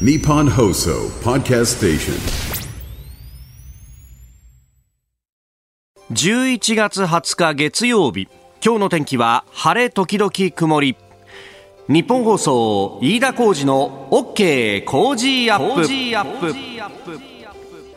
[0.00, 2.14] Nippon Hoso Podcast Station.
[6.10, 8.26] 11月20日月曜日。
[8.60, 10.96] 今日の天気は晴れ時々曇り。
[11.88, 17.33] 日本放送飯田浩二の OK 工事アップ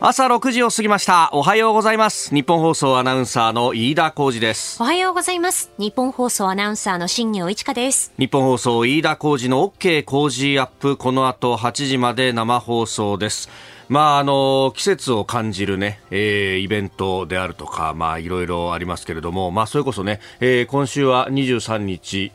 [0.00, 1.28] 朝6時を過ぎました。
[1.32, 2.32] おはようございます。
[2.32, 4.80] 日本放送アナウンサーの飯田浩二です。
[4.80, 5.72] おはようございます。
[5.76, 8.12] 日本放送アナウンサーの新業一華です。
[8.16, 10.96] 日本放送飯田浩二の OK 工事アップ。
[10.96, 13.48] この後8時まで生放送です。
[13.88, 22.30] まああの季節を感じるね、えーイベントであるとかまあいろいろありますけれどもまあそれこそね、えー今週は23日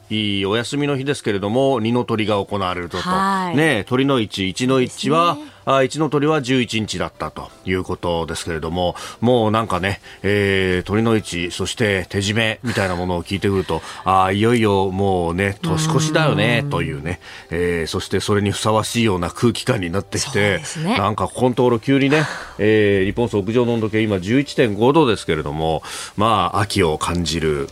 [0.47, 3.03] お休みの日ですけれども二の鳥が行われるとと。
[3.03, 3.55] はい。
[3.55, 20.97] ね鳥の市一の市は、あ一の鳥は11日だったということですけれども、もうなんかね、えー鳥の市、そして手締めみたいなものを聞いてくると、あーいよいよもうね、年越しだよね、というね、えーそしてそれにふさわしいような空気感になってきて、ね。
[20.97, 22.23] なんかここのところ急にね、
[22.57, 25.83] えー日本屋上の温度計今11.5度ですけれども、
[26.17, 27.69] まあ秋を感じる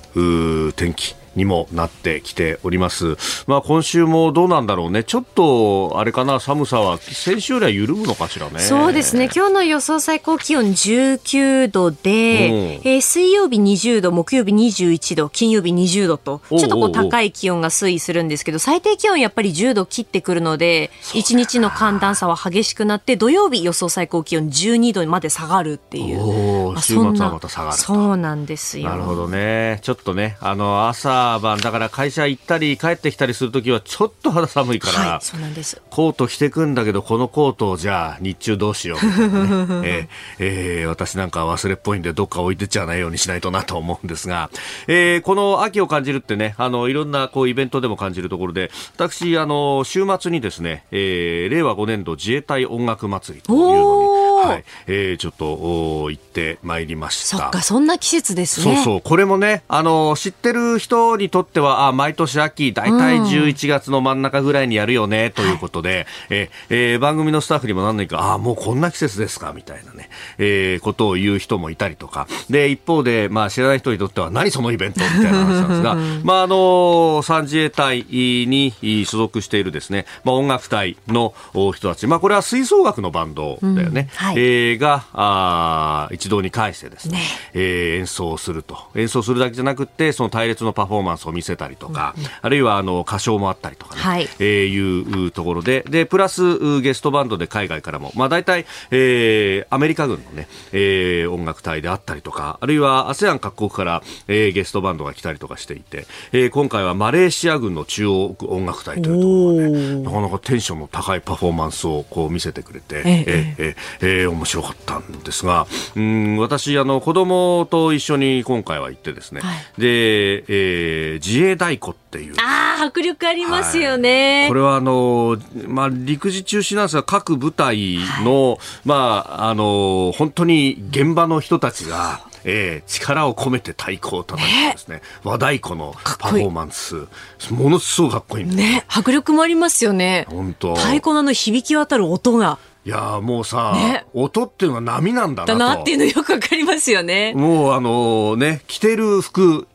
[0.75, 1.20] 天気。
[1.35, 3.17] にもなってきております。
[3.47, 5.03] まあ今週もどうなんだろうね。
[5.03, 8.59] ちょっと、あれかな、寒さは先週よりは緩むのかしらね。
[8.59, 9.29] そうですね。
[9.33, 26.71] 今日の予想最高気温19度で、えー水曜日20度、木曜日21度、金曜日20度と、ちょっとこおう高い気温が推移するんですけど、最低気温やっぱり10度切ってくるので、1日の寒暖差は激しくなって、土曜日予想最高気温12度まで下がるっていう。
[26.73, 28.89] まあ週末はそんなまた下がるとそうなんですよ。
[28.89, 29.79] なるほどね。
[29.81, 35.81] ちょっとね、あの、朝晩、だから会社行ったり帰ってきたりするときはちょっと肌寒いから、はい、そうなんです。
[35.89, 39.81] コート着てくんだけど、このコートをじゃあ日中どうしようみたいなね。
[39.85, 40.07] えー
[40.39, 44.49] えー私なんか忘れっぽいんでどっか置いてっちゃわないようにしないとなと思うんですが、
[44.87, 57.37] えーこの秋を感じるってね、あの、いろんなこうイベントでも感じるところで、私、あの、週末にですね、えー令和5年度自衛隊音楽祭りというのに、はい、えーちょっと行ってまいりました。
[57.37, 58.75] そっか、そんな季節ですね。
[58.75, 59.01] そうそう。
[59.01, 72.27] これもね、あの、知ってる人にとっては、あ、毎年秋、だいたい11月の真ん中ぐらいにやるよね、ということで、ええー番組のスタッフにも何年か、あ、もうこんな季節ですか、みたいなね、えーことを言う人もいたりとか。
[72.49, 78.73] で、一方で、まあ、知らない人にとっては、何そのイベントみたいな話なんですが、まあ、あの、三自衛隊に
[79.05, 84.25] 所属しているですね、まあ、音楽隊のお人たち、まあ、これは吹奏楽のバンドだよね、うん。
[84.27, 87.19] はいえーが、あー一堂に会してですね、
[87.53, 88.77] えー演奏すると。
[88.95, 94.23] 演奏するだけじゃなくって、その隊列のパフォーマンスを見せたりとか、あるいは、あの、歌唱もあったりとかね、はい。
[94.39, 113.55] えーいうところで、で、プラス、うゲストバンドで海外からも、まあ、大体、えーアメリカ軍のね、えー音楽隊であったりとか、あるいは ASEAN 各国から、えーゲストバンドが来たりとかしていて、えー今回はマレーシア軍の中央音楽隊というところがね、なかなかテンションの高いパフォーマンスをこう見せてくれて、ええ。
[113.57, 124.45] えーえーえー面白かったんですが、うん、私、あの、子供と一緒に今回は行ってですね、はいで、えー自衛太鼓っていう、ああ、迫力ありますよね。
[124.47, 125.37] これはあの、
[125.67, 137.07] まあ、陸自中止なんですが、各部隊の、まあ、あの、本当に現場の人たちが、えー力を込めて太鼓を叩いてですね、和太鼓のパフォーマンス、
[137.51, 138.45] ものすごくかっこいい。
[138.45, 140.25] ね、迫力もありますよね。
[140.29, 140.75] 本当。
[140.75, 145.59] 太鼓の響き渡る音が、いやーもうさ、ね音っていうのは波なんだなと。
[145.59, 147.33] だなっていうのよくわかりますよね。
[147.35, 149.67] もうあのね、着てる服、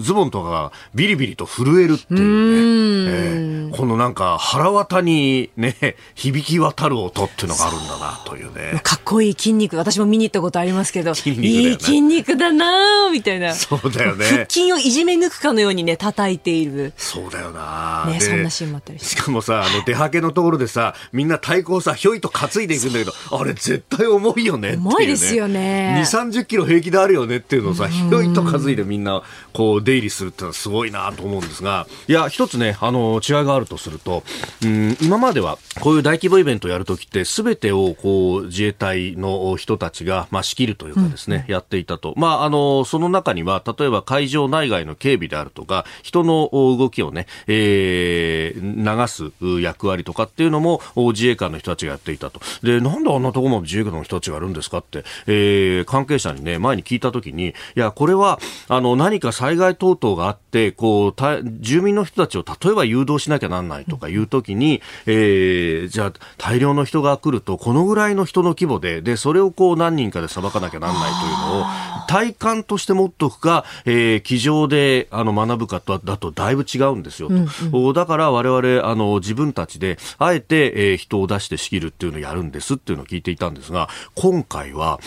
[0.00, 3.10] ズボンとかがビリビリと震えるっていうね。
[3.10, 8.80] えーこのなんか腹渡にね、響き渡る音っていうのがあるんだなというね。
[8.82, 13.54] かっこいい筋肉、私も見に行ったことありますけど、筋肉ねいい筋肉だなーみたいな。
[13.54, 14.46] そうだよ腹ね。
[14.48, 16.92] 筋をいじめ抜くかのようにね、叩いている。
[16.96, 18.04] そうだよな。
[18.06, 19.08] ね、でそんなシーンもあったりして。
[19.08, 24.76] しかもさ、あの、出はけのところでさ、みんな太鼓をさ、ひょいと担いでいくんだけど、あれ絶対重いよねね。
[24.76, 29.22] 重いですよね2、30キロ平気であるよねっていうのをさ、ひょいと担いでみんな、
[29.52, 34.24] こう、出入りするってのはすごいなと思うんですが、いや、一つね、あの、違いがあるとすると、
[34.64, 42.14] うん、今までは、こういう大規模イベントをやるときって、すべてを、こう、自衛隊の人たちが、まあ、仕切るというかですね、やっていたと。
[42.16, 52.40] まあ、あの、その中には、例えば会場内外の警備であるとか、人の動きをね、えー、流す役割とかっていうのも、自衛官の人たちがやっていたと。
[52.62, 58.38] で、なんであんなところまで自衛官の人たちがやるんですかって、えー、関係者にね、前に聞いたときに、いや、これは、
[58.68, 61.14] あの何か災害等々があってこう
[61.60, 71.64] 住民の人たちを例えば誘導しなきゃなんないとかいうときに、えー、じゃあ大量の人が来るとこのぐらいの人の規模ででそれをこう何人かで裁かなきゃなんないというのを
[72.08, 85.00] 体感として持っておくか、えー、机上であの学ぶかとだとだいぶ違うんですよと、うんうん、だから我々あの自分たちであえて、えー、人を出して仕切るっていうのをやるんですっていうのを聞いていたんですが今回は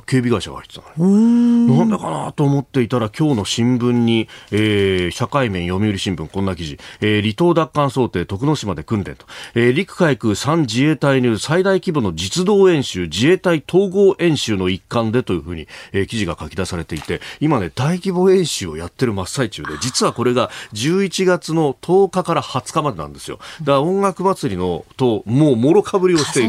[0.00, 23.38] 警備会社が入ってたのなんだかなと思っていたら今日の新聞に、えー、社会面読売新聞こんな記事、えー、離島奪還想定徳之島で訓練と、えー、陸海空3自衛隊による最大規模の実動演習自衛隊統合演習の一環でというふうに、えー、記事が書き出されていて今ね大規模演習をやってる真っ最中で実はこれが11月の10日から20日までなんですよ。
[23.60, 26.48] だから音楽祭りのともうもろかぶりをしている。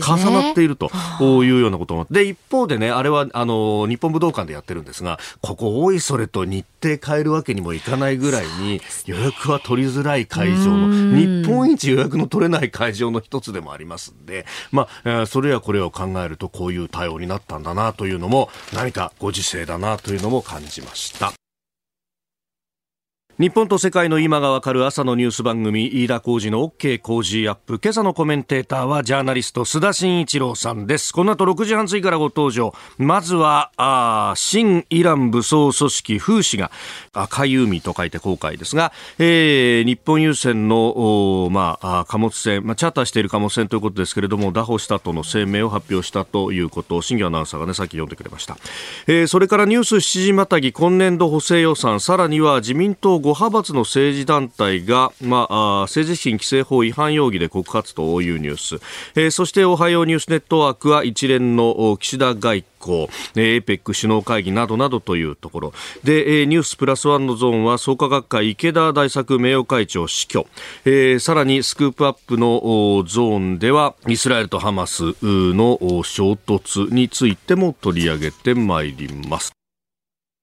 [0.00, 0.90] 重なっていると
[1.44, 21.32] いうようなこともで一方でね、あれは、あの、日本武道館でやってるんですが、ここ多いそれと日程変えるわけにもいかないぐらいに、予約は取りづらい会場の、日本一予約の取れない会場の一つでもありますんで、まあ、それやこれを考えると、こういう対応になったんだなというのも、何かご時世だなというのも感じました。
[23.40, 27.80] 日本と世界の今がわかる朝のニュース番組飯田浩二の OK 工事アップ。
[27.82, 31.10] 今朝のコメンテーターはジャーナリスト須田慎一郎さんです。
[31.10, 32.74] この後6時半過ぎからご登場。
[32.98, 36.70] まずはあ新イラン武装組織フーシが
[37.14, 48.58] 赤い海と書いて航海ですが、えー、日本郵船の、まあ、貨物船、まあ、チャーターしている貨物船ということですけれども拿捕したとの声明を発表したということを新業アナウンサーがねさっき読んでくれました、
[49.06, 58.82] えー、それからニュース7時またぎ今年度補正予算さらには自民党派閥の政治団体が、まあ、政治資金規正法違反容疑で告発というニュース、
[59.14, 65.72] えー、そしておはようニュースネットワークは一連の岸田外交、えー、APEC 首脳会議などなどというところ。
[66.02, 70.46] で、えー、ニュースプラスワンのゾーンは創価学会池田大作名誉会長死去、
[70.84, 79.59] えー、さらにスクープアップのゾーンではイスラエルとハマスの衝突についても取り上げてまいります。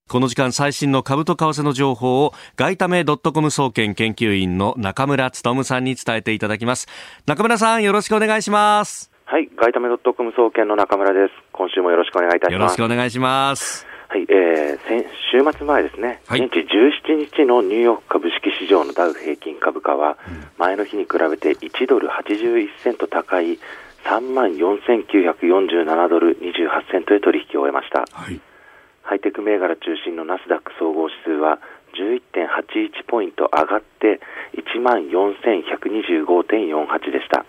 [0.07, 6.87] この時間最新の株と為替の情報を外為ドットコム総研研究員の中村努さんに伝えていただきます。
[7.25, 9.11] 中村さんよろしくお願いします。
[9.25, 11.33] はい外為ドットコム総研の中村です。
[11.51, 12.53] 今週もよろしくお願いいたします。
[12.53, 13.85] よろしくお願いします。
[14.07, 20.17] はい、えー、先週末前ですね、はい、現地17日のニューヨーク株式市場のダウ平均株価は、
[20.57, 23.59] 前の日に比べて1ドル81セント高い
[24.05, 28.05] 3万4947ドル28セントで取引を終えました。
[28.09, 28.39] はい
[29.07, 31.61] ハイテク銘柄中心のナスダック総合指数は
[31.95, 34.19] 11.81ポイント上がって
[34.51, 37.45] 1万4125.48でした。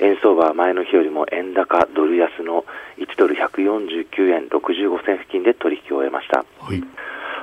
[0.00, 2.64] 円相場は前の日よりも円高ドル安の
[2.98, 6.44] 1ドル149円65銭付近で取引を終えました。
[6.60, 6.80] はい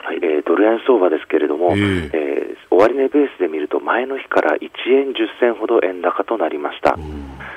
[0.05, 4.61] はいえー、ドル円相場ですけれども、えー、えー、終値ベースで見ると前の日から1
[4.93, 6.95] 円10銭ほど円高となりました。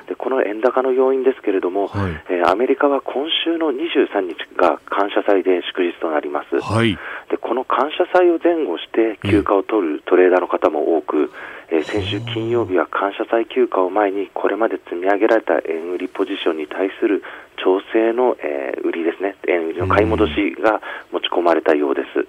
[0.08, 6.96] でこの円高の要因ですけれども、はい、えー、アメリカは今週の23日が感謝祭で祝日となります、はい、
[7.30, 11.30] でこの感謝祭を前後して休暇を取るトレーダーの方も多く、
[11.68, 17.22] えー、先週金曜日は感謝祭休暇を前にこれまで積み上げられた円売りポジションに対する
[17.62, 19.36] 調整の、えー、売りですね。
[19.48, 20.80] 円売りの買い戻しが
[21.12, 22.26] 持ち込まれたようです。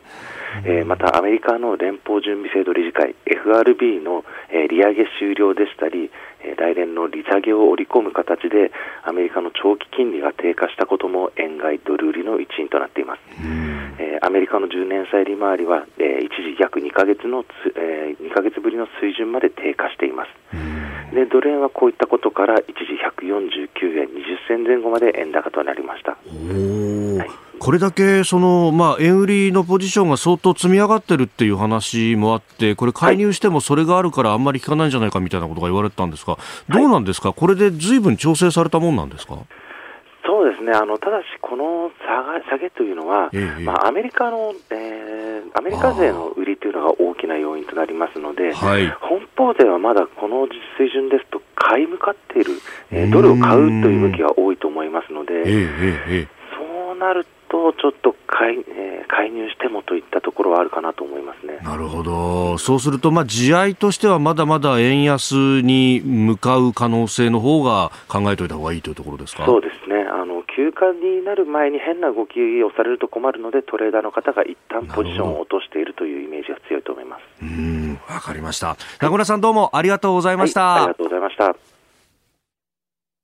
[0.66, 8.72] えー、またアメリカの連邦準備制度理事会 FRB の、えー、利上げ終了でしたり、えー、来年の利下げを織り込む形で
[9.04, 13.20] アメリカの長期金利が低下したことも円買いドル売りの一因となっています、
[14.00, 20.30] えー、アメリカの10年債利回りは、えー、一時約2ヶ月のつ、えー、2ヶ月ぶりの水準まで低下しています。
[21.14, 22.94] でドル円はこういったことから一時
[23.24, 36.38] 149円20銭前後まで円高となりました、はいこれだけその、まあ、円売りのポジションが相当積み上がってるっていう話もあって、これ、介入してもそれがあるからあんまり効かないんじゃないかみたいなことが言われてたんですが、
[36.70, 39.38] どうなんですか、これでずいぶん調整されたもんなんですか？
[40.26, 40.74] そうですね。
[40.74, 50.48] あのただし、この下下げというのは、ええ、まあ、アメリカの、えー、アメリカ勢の売りというのが大きな要因となりますので、はい、本邦勢はまだこの
[50.78, 52.52] 水準ですと、買い向かっている、
[52.92, 61.58] えー、ドルを買うという向きが多いと思いますので、え、そうなると、とちょっと介,、えー、介入してもといったところはあるかなと思いますね。
[61.64, 69.46] なるほど、そうすると、まあ、地合いとしてはまだまだ円安に向かう可能性の方が考えておいた方がいいというところですか？
[69.46, 70.04] そうですね。
[70.04, 77.22] あの、休暇になる前に変な動きをされると困るので、トレーダーの方が一旦ポジションを落としているというイメージが強いと思います。
[77.42, 78.00] うん。
[78.08, 80.62] わかりました、名倉さん、どうもありがとうございました。
[80.62, 81.69] はい、ありがとうございました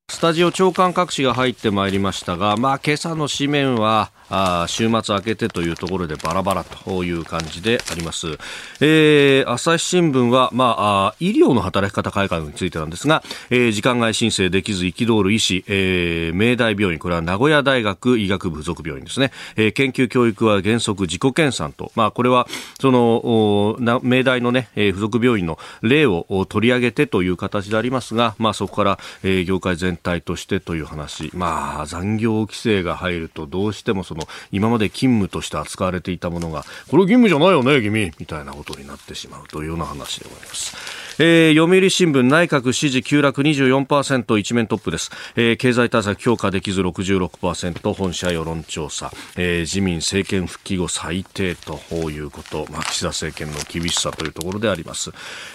[0.07, 8.37] スタジオ長官各紙が入ってまいりましたが、まあ、今朝の紙面は、あ週末明けてというところでバラバラという感じであります。
[8.81, 19.31] えー、朝日新聞は、まあ、医療の働き方改革についてなんですが、えー、時間外申請できず憤る医師、えー、明大病院、これは名古屋大学医学部附属病院ですね。
[19.55, 22.47] えー、研究教育は原則自己研鑽と、まあ、これは、
[22.79, 41.04] その、明大のね、付属病院の例を取り上げてという形でありますが、まあ、そこから、えー、業界全体としてという話、まあ、残業規制が入るとどうしてもその今まで勤務として扱われていたものがこれ義務じゃないよね君みたいなことになってしまうというような話でございます。
[41.17, 51.79] えー、読売新聞内閣支持急落24%一面トップです、えー、経済対策強化できず66%本社世論調査、えー、自民政権復帰後最低と
[52.09, 55.11] いうこと、まあ、岸田政権の厳しさというところであります、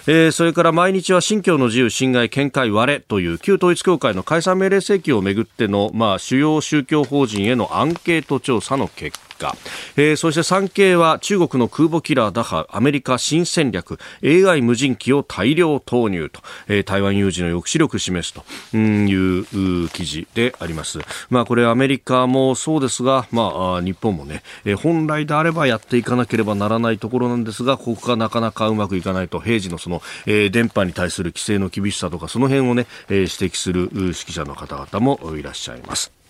[0.07, 9.30] えー、それから毎日は信教の自由侵害見解割れという旧統一教会の解散命令請求をめぐっての、まあ、主要宗教法人へのアンケート調査の結果。
[9.41, 9.57] 果、
[9.97, 20.99] えー、そして産経は中国の空母キラー打破アメリカ新戦略 AI 無人機を大量投入と、えー、台湾有事の抑止力示すという記事であります。
[21.29, 36.20] まあこれアメリカもそうですが、まあ日本もね、えー、本来であればやっていかなければならないところなんですが、ここがなかなかうまくいかないと、平時のその、えー、電波に対する規制の厳しさとか、その辺をね、えー、指摘する指揮者の方々もいらっしゃいます。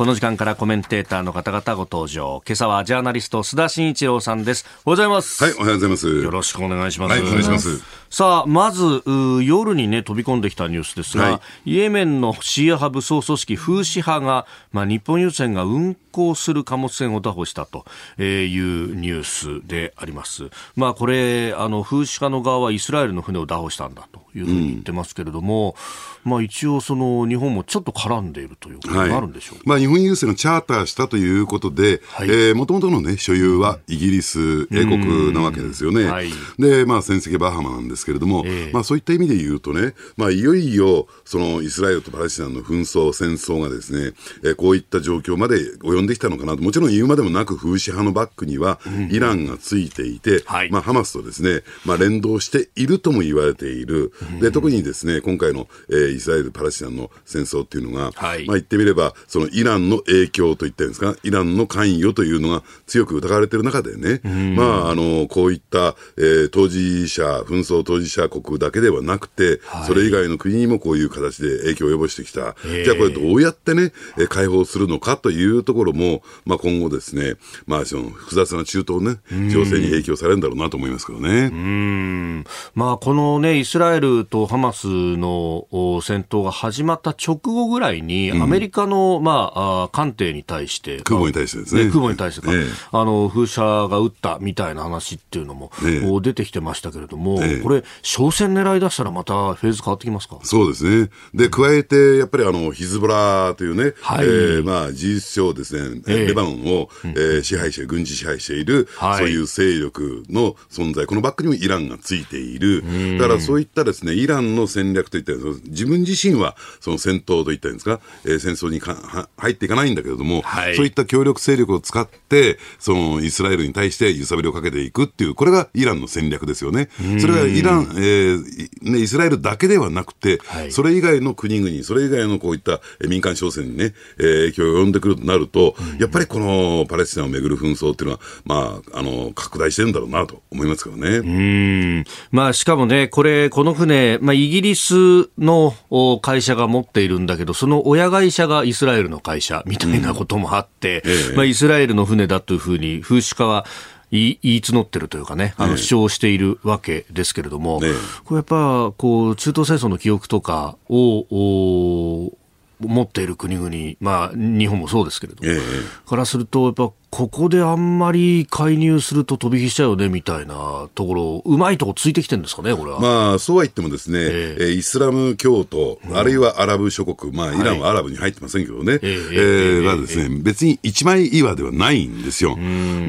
[0.00, 2.42] この時間からコメンテーターの方々ご登場。
[2.46, 4.64] 今朝はジャーナリスト須田慎一郎さんです。
[4.86, 5.44] おはようございます。
[5.44, 6.08] はい、おはようございます。
[6.08, 7.12] よろしくお願いします。
[7.12, 7.99] はい、お願いします。
[8.10, 9.04] さあ、まず、
[9.44, 17.84] 夜にね、飛び込んできたニュースですが、はい、イエメンのシーア派武装組織フーシ派が、まあ、日本郵船が運航する貨物船を拿捕したと
[18.18, 18.22] い
[18.58, 19.24] うニュー
[19.62, 20.50] スであります。
[20.74, 25.76] まあ、これ、あの、フーシ派の側はイスラエルの船を拿捕したんだというふうに言ってますけれども、
[26.24, 36.10] うん、まあ、一応、その、日本もちょっと絡んでいるということがあるんでしょう、はい、まあ、日本郵船をチャーターしたということで、はい、えー、もともとのね、所有はイギリス、英国なわけですよね。
[36.10, 48.80] はい、で、まあ、船籍バハマなんですけれども、えー、まあ、そういった意味で言うとね、まあ、いよいよ、その、イスラエルとパレスチナの紛争、戦争がですね、えー、こういった状況まで及んできたのかなと、もちろん言うまでもなく、風刺派のバックには、
[49.10, 54.12] イランがついていて、うんまあ、ハマスとですね、まあ、連動しているとも言われている。
[54.40, 64.20] で、特にですね、今回の、えー、イスラエル・パレスチナの戦争っていうのが、はい、まあ、言ってみれば、そのイランの影響といったんですか、イランの関与というのが強く疑われている中でね、
[64.56, 72.54] まあ、あの、こういった、えー、当事者、紛争当事者国だけではなくて、はい、それ以外の国にもこういう形で影響を及ぼしてきた。
[72.84, 77.34] じゃあこれどうやってね、え解放するのかというところも、まあ今後ですね、
[77.66, 79.18] まあその複雑な中東ね、
[79.50, 81.50] 情勢に影響されるんだろうなと思いますけどね。
[81.52, 82.44] うん。
[82.74, 85.66] まあこのね、イスラエルとハマスの
[86.02, 91.90] 戦闘が始まった直後ぐらいに、アメリカの、まあ、艦艇に対して、空母に対してですね。
[91.90, 100.38] 空母に対してか、ええ、あの、風車が撃ったみたいな話っていうのも、ええ、出てきてましたけれども、これ、商船狙い出したらまたフェーズ変わってきますか？
[100.42, 101.10] そうですね。
[101.34, 112.82] で、加えて、やっぱりあの、ヒズボラというね、はい、えー、まあ、事実上ですね、えー、レバノンを、えー、支配して、軍事支配している、はい、そういう勢力の存在、このバックにもイランがついている。
[113.18, 115.32] だからそういったですね、イランの戦略といった
[115.64, 126.88] 自分自身はその戦闘といったんですか、えー、戦争にかは入っていかないんだけれども、はい、そういった協力勢力を使って、そのイスラエルに対して揺さぶりをかけていくっていう、これがイランの戦略ですよね。
[127.20, 141.18] それがイラン、えーね、イスラエルだけではなくて、はい、それ以外の国々、それ以外のこういった民間商船にね、えー、影響を及んでくるとなると、うん、やっぱりこのパレスチナをめぐる紛争っていうのは、まあ、あの、拡大してるんだろうなと思いますけどね。
[141.18, 142.04] うん。
[142.30, 145.74] まあ、しかもね、これ、この船、まあ、イギリスの
[146.22, 153.66] 会社が持っているんだけど、その親会社がイスラエルの会社みたいなこともあって、うんええ、まあ、イスラエルの船だというふうに、風刺家は
[154.10, 157.88] 言い募ってるというかね、あの主張しているわけですけれども、ね、
[158.24, 162.32] これやっぱこう中東戦争の記憶とかを
[162.80, 173.00] 持っている国々、まあ、日本もそうですけれども、ええ、からすると、やっぱここであんまり介入すると飛び火しちゃうよねみたいなところ、うまいとこついてきてるんですかね、これは。
[173.00, 182.56] まあ、そうは言ってもですね、えー、イスラム教徒、うん、あるいはアラブ諸国、まあ、イランはアラブに入ってませんけどね、はい、えー、がですね、別に一枚岩ではないんですよ。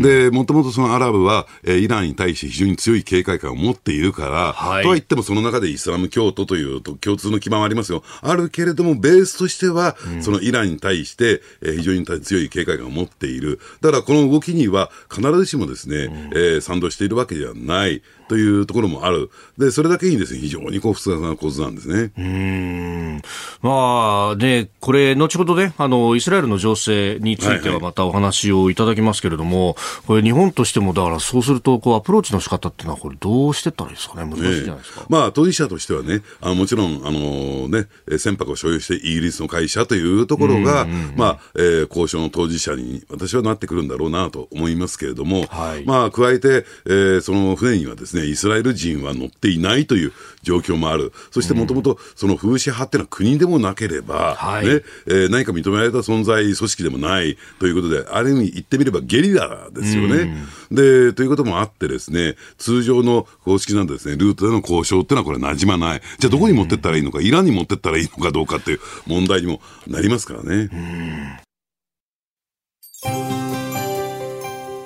[0.02, 8.04] で、もともとそのアラブは、えー、イランに対して非常に強い警戒感を持っているから、はい、とは言ってもその中でイスラム教徒というと共通の基盤はありますよ。
[8.22, 13.60] あるけれども、ベースとしては、うん、そのイランに対して、えー、非常に強い警戒感を持っている。
[13.82, 18.02] だからこの動きには必ずしもですね、うん、えー、賛同しているわけではない。
[18.32, 19.30] というところもある。
[19.58, 22.14] で、それだけにですね、非常にこう複雑な構図なんですね。
[22.18, 23.22] うん。
[23.62, 29.76] まあ、ね、これ、後ほどね、あの、イスラエルの情勢についてはまたお話をいただきますけれども、はいはい、
[30.08, 34.34] これ日本としても、だからそうすると、こう、アプローチの仕方っていうのは、これどうしてったらいいですかね？
[34.34, 35.06] 難しいじゃないですか。
[35.10, 50.14] まあ、当事者としてはね、あのもちろん、あのね、船舶を所有してイギリスの会社というところが、まあ、えー、交渉の当事者に私はなってくるんだろうなと思いますけれども、はい、まあ、加えて、えー、その船にはですね、イスラエル人は乗っていないという
[50.44, 51.12] 状況もある。
[51.32, 60.36] そしてもともとその風刺派っていうのは国でもなければ、はい、ね、えー、何か認められた存在、組織でもないということで、ある意味言ってみればゲリラですよね。
[60.72, 66.02] で、ということもあってですね、通常の公式なんですね、ルートでの交渉っていうのはこれ馴染まない。
[66.20, 70.70] じゃあどこに持ってったらいいのか、イランに持ってったらいいのかどうかっていう問題にもなりますからね。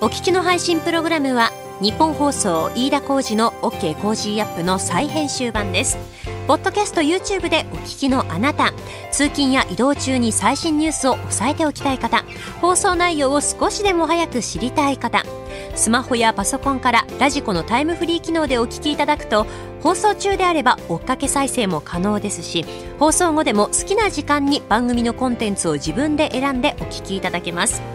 [0.06, 1.50] お聞きの配信プログラムは
[1.82, 5.98] ニッポン放送飯田浩司の OK コージーアップの再編集版です。
[6.48, 8.72] ポッドキャスト YouTube でお聞きのあなた。
[9.12, 12.24] 通勤や移動中に最新ニュースを押さえておきたい方。
[12.62, 15.24] 放送内容を少しでも早く知りたい方。
[15.74, 19.48] スマホやパソコンからラジコのタイムフリー機能でお聞きいただくと
[19.82, 22.64] 放送中であれば追っかけ再生も可能ですし
[23.00, 27.95] 放送後でも好きな時間に番組のコンテンツを自分で選んでお聞きいただけます。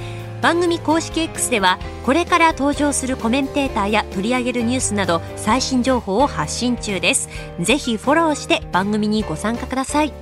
[0.41, 7.29] 番組公式 X ではこれから登場するコメンテーターや取り上げるニュースなど最新情報を発信中です。
[7.59, 10.13] ぜひフォローして番組にご参加ください。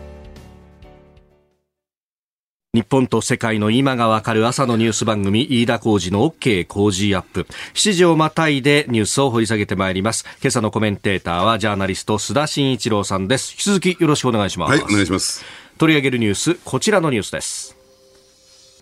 [2.72, 7.48] 日本と世界の今がわかる朝のニュース番組飯田浩二の OK 工事アップ。
[7.74, 10.26] 7時をまたいでニュースを掘り下げてまいります。
[10.42, 13.54] 今朝のコメンテーターはジャーナリスト須田慎一郎さんです。
[13.54, 14.72] 引き続きよろしくお願いします。
[14.72, 15.44] はいお願いします。
[15.80, 17.79] 取り上げるニュースこちらのニュースです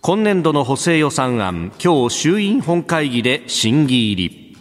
[0.00, 4.56] 今年度の補正予算案今日衆院本会議で審議入り。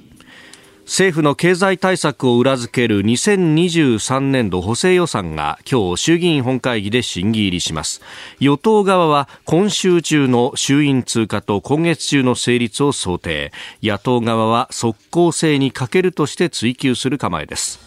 [0.86, 8.02] 政府の経済対策を裏付ける2023年度補正予算が今日衆議院本会議で審議入りします。
[8.40, 13.52] 与党側は今週中の衆院通過と今月中の成立を想定。
[13.84, 17.80] 野党側は即効性に欠けるとして追及する構えです。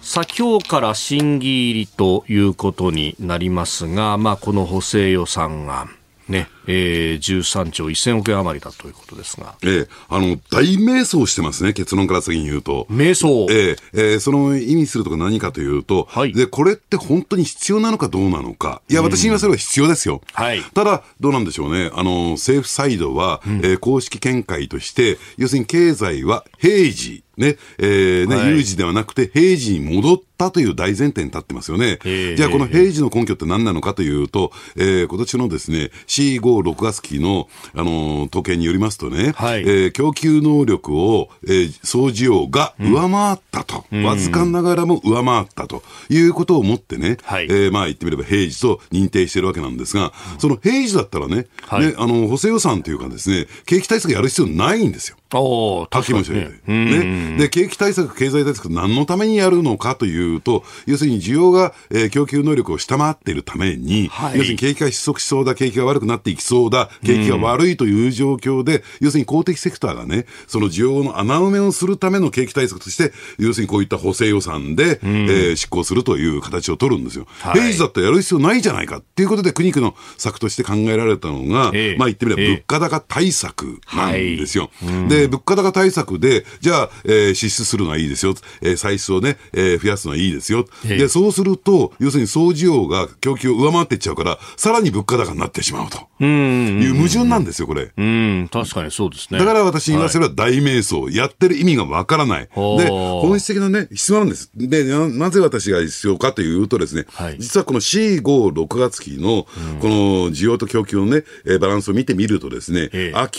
[0.00, 5.95] さあ今日から審議入りということになりますが、まあ、この補正予算案。
[6.28, 9.54] ね、えー、13兆1000億円余りだということですが。
[9.62, 12.86] ええあの、大迷走してますね、結論から先に言うと。
[12.88, 18.82] 迷走えええー、その意味するとか何かというと、はい、で、これって本当に必要なのかどうなのか。
[18.88, 20.20] いや、私にはそれは必要ですよ。
[20.32, 20.62] はい。
[20.74, 21.90] ただ、どうなんでしょうね。
[21.94, 31.98] あの、政府サイドは、うん、えー、公式見解として、要するに経済は平時、ね、えー、ね、はい、有事ではなくて平時に戻ったという大前提に立ってますよね。
[32.02, 45.82] じゃあこの平時の根拠って何なのかというと、えー、今年のですね、C5、6月期の、あのー、統計によりますとね、はい、えー、供給能力を、えー、総需要が上回ったと、うん、わずかながらも上回ったと。
[46.08, 55.16] いうことをもってね、はい、えー、まあ言ってみれば平時と認定してるわけなんですが、その平時だったらね、はい、ね、あの、補正予算というかですね、景気対策やる必要ないんですよ。
[55.34, 56.60] お確かにね。
[56.66, 57.36] ね。
[57.36, 77.26] で、景気対策、経済対策、何のためにやるのかというと、要するに需要が、えー、供給能力を下回っているために、はい、要するに景気が失速しそうだ、景気が悪くなっていきそうだ、景気が悪いという状況で、要するに公的セクターがね、その需要の穴埋めをするための景気対策として、要するにこういった補正予算で、えー、執行するという形を取るんですよ。
[77.40, 84.70] はい、平時だったらやる必要ないじゃないかっていうことで、苦肉の策として考えられたのが、えー、まあ言ってみれば物価高対策なんですよ。
[84.84, 88.34] はい、で、物価高対策で、じゃあ、えー、支出するのはいいですよ。
[88.60, 90.66] えー、歳出をね、えー、増やすのはいいですよ。
[90.84, 95.98] で、そうすると、要するに総需要が供給を上回っていっちゃうから、さらに物価高になってしまうと。
[96.24, 97.92] いう矛盾なんですよ、これ。
[97.96, 99.38] うん、確かにそうですね。
[99.38, 102.48] だから私に言わせれば大迷走、はい、やってる意味がわからない。
[102.48, 104.50] で、本質的なね、質問なんです。
[104.54, 109.46] で、なぜ私が必要かというとですね、はい、実はこの C5、6月期の、
[109.80, 111.24] この需要と供給のね、
[111.60, 112.90] バランスを見てみるとですね、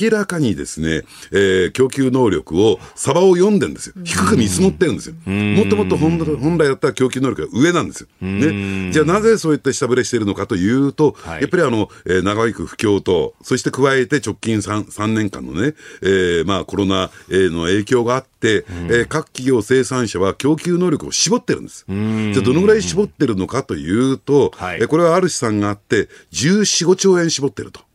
[0.02, 3.96] 明らかにですね、えーー、供給能力を、サバを読んでるんですよ。
[4.04, 5.16] 低く見積もってるんですよ。
[5.26, 8.08] もっともっと本本来だったら供給能力が上なんですよ。
[8.22, 8.92] ね。
[8.92, 21.86] じゃあなぜそういった下振れしているのかというと、はい、やっぱりあの、えー、長引く不況と、そして加えて直近 3, 3年間のね、えー、まあコロナの影響があって、うん、えー、各企業生産者は供給能力を絞ってるんです。
[21.88, 27.87] じゃあどのぐらい絞ってるのかというと、はい、えこれはある試算があって、14、5兆円絞ってると。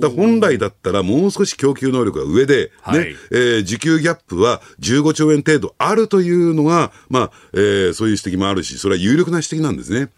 [0.00, 10.10] だ本来だったらもう少し供給能力が上で、ね、はい、えー、需給ギャップは15兆円程度あるというのが、まあ、えー、そういう指摘もあるし、それは有力な指摘なんですね。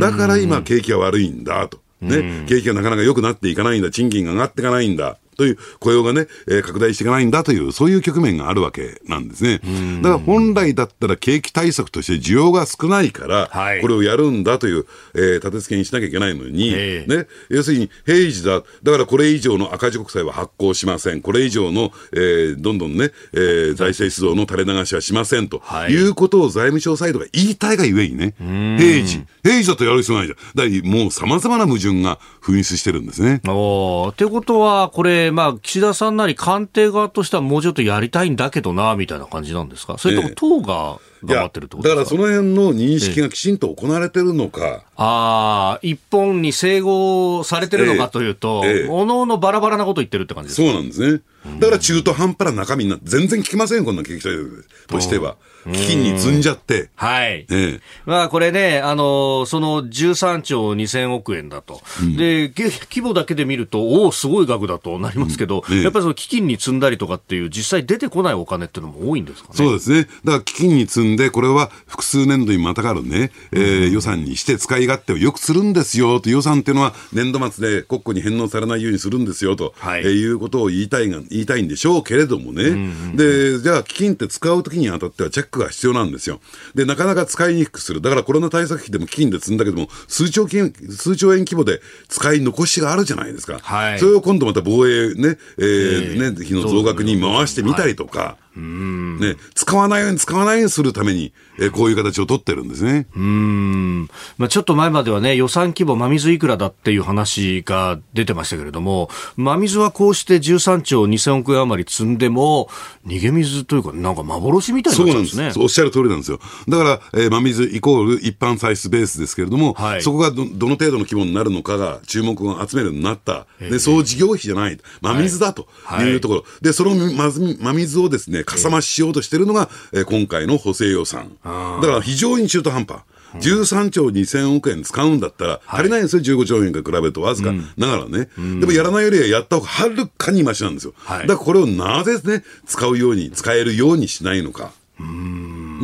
[0.00, 1.78] だから今、景気が悪いんだと。
[2.00, 5.18] ね、景気がなかなか良くなっていかないんだ、賃金が上がっていかないんだ。
[5.36, 9.60] という雇用がね、えー、拡大していかないんだという、そういう局面があるわけなんですね。
[10.02, 16.72] だから本来だったら景気対策として需要が少ないから、これをやるんだという、えー、立て付けにしなきゃいけないのに、
[17.06, 21.20] ね、要するに平時だ、だからこれ以上の赤字国債は発行しません。
[21.20, 30.82] これ以上の、えー、どんどんね、えー、財政出動の垂れ流しはしませんと、はい、いうことを財務省サイドが言いたいがゆえにね、平時、平時だとやる必要ないじゃん。
[30.82, 33.40] だもう様々な矛盾が噴出してるんですね。
[33.46, 39.98] おということは、これ、まあ、岸田さんなり官邸側としてはもうちょっとやりたいんだけどな、みたいな感じなんですか？
[39.98, 44.84] それとも党が頑張ってるってことですか、だからその辺の認識がきちんと行われてるのか。
[44.96, 50.68] ああ、一本に整合されてるのかというと、ええ、おのおのバラバラなこと言ってるって感じですか？
[50.68, 51.20] そうなんですね。
[51.58, 55.36] だから中途半端な中身になって、全然聞きませんよ、こんな景気対策としては。
[55.72, 56.90] 基金に積んじゃって。
[56.94, 57.28] はい。
[57.28, 61.82] ええ、まあこれね、あの、その13兆2000億円だと。
[62.00, 69.54] うん、で、規模だけで見ると、おお、すごい額だとなりますけど、うんえ、やっぱりその基金に積んだりとかっていう、実際出てこないお金っていうのも多いんですかね？
[69.56, 70.08] そうですね。
[70.24, 82.64] だから基金に積んで、これは複数年度にまたがるね、えー、予算にして使い勝手をよくするんですよと、予算っていうのは年度末で国庫に返納されないようにするんですよと、はい、えー、いうことを言いたいが、言いたいんでしょうけれどもね。
[82.64, 86.40] うん、で、じゃあ基金って使うときにあたってはチェックが必要なんですよ。
[86.74, 88.00] で、なかなか使いにくくする。
[88.00, 93.58] だからコロナ対策費でも基金で積んだけども、数兆金、数兆円規模で使い残しがあるじゃないですか。
[93.62, 98.36] はい、それを今度また防衛ね、えー、ね、費の増額に回してみたりとか。
[98.56, 98.62] は
[99.02, 103.06] いね、使わないように使わないようにするために、えー、こういう形を取ってるんですね。
[103.16, 104.10] うん。
[104.38, 112.68] まあ、ちょっと前まではね、予算規模真水いくらだっていう話が出てましたけれども、真水はこうして13兆2000億円余り積んでも、
[113.06, 115.52] 逃げ水というか、なんか幻みたいになっちゃうんですね。
[115.56, 116.40] おっしゃる通りなんですよ。
[116.68, 123.46] だから、えー、真水イコール一般歳出ベースですけれども、はい、そこがどどの程度の規模になるのかが注目を集めるようになった。
[123.60, 124.78] で、総事業費じゃない。
[125.00, 125.68] 真水だと
[126.00, 126.40] いうところ。
[126.40, 131.36] はいはい、で、その真水をですね、かさ増ししようとしてるのが、えー、今回の補正予算。
[131.44, 133.00] だから非常に中途半端。
[133.40, 137.52] 13兆2000億円使うんだったら、足りないんですよ、15兆円から比べるとわずか。
[137.76, 144.72] ながらね、うん、でもやらないよりはやった方がはるかにましなんですよ、はい、だからこれをなぜね、使うように、使えるようにしないのか。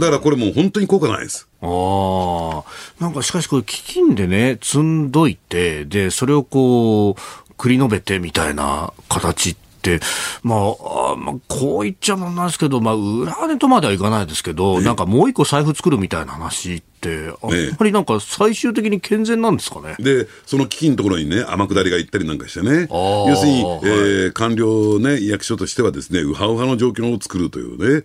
[0.00, 1.46] だからこれもう本当に効果ないです。
[1.60, 2.64] ああ。
[2.98, 9.71] なんかしかしこれ基金でね、積んどいて、で、それをこう、繰り延べてみたいな形って、
[10.42, 16.82] まあ、まあ、こう言っちゃなんですけど、まあ、裏金とまではいかないですけど、なんかもう一個財布作るみたいな話、
[17.42, 19.96] あんまりなんか最終的に健全なんですかね？
[19.98, 28.04] で、その基金のところにね、天下りが行ったりなんかしてね、要するに、えー、はい、官僚ね、役所としてはですね、ウハウハの状況を作るというね。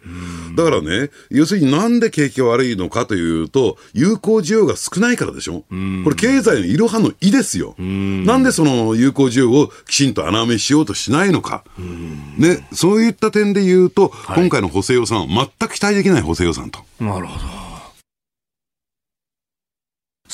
[0.55, 5.63] だからね、要するになんで景気が悪いのかというと、有効需要が少ないからでしょ？
[6.03, 7.75] これ経済のいろはの意ですよ。
[7.77, 11.63] なんでその有効需要をきちんと穴埋めしようとしないのか。
[12.37, 16.79] ね、そういった点で言うと、はい、今回の補正予算は全く期待できない補正予算と。
[16.99, 17.66] なるほど。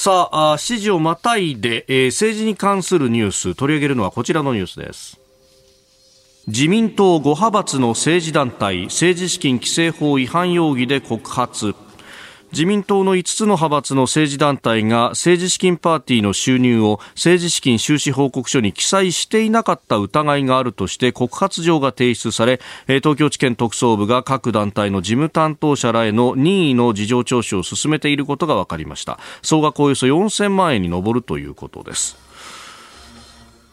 [0.03, 5.17] さあ、指示をまたいで、えー、政治に関するニュース取り上げるのはこちらのニュースです。
[6.45, 11.73] 自民党5派閥の政治団体政治資金規正法違反容疑で告発
[12.53, 29.17] 自民党の5つの派閥の政治団体が政治資金パーティーの収入を政治資金収支報告書に記載していなかった疑いがあるとして告発状が提出され東京地検特捜部が各団体の事務担当者らへの任意の事情聴取を進めていることが分かりました。
[29.41, 32.32] 総額およそ4000万円に上るということです。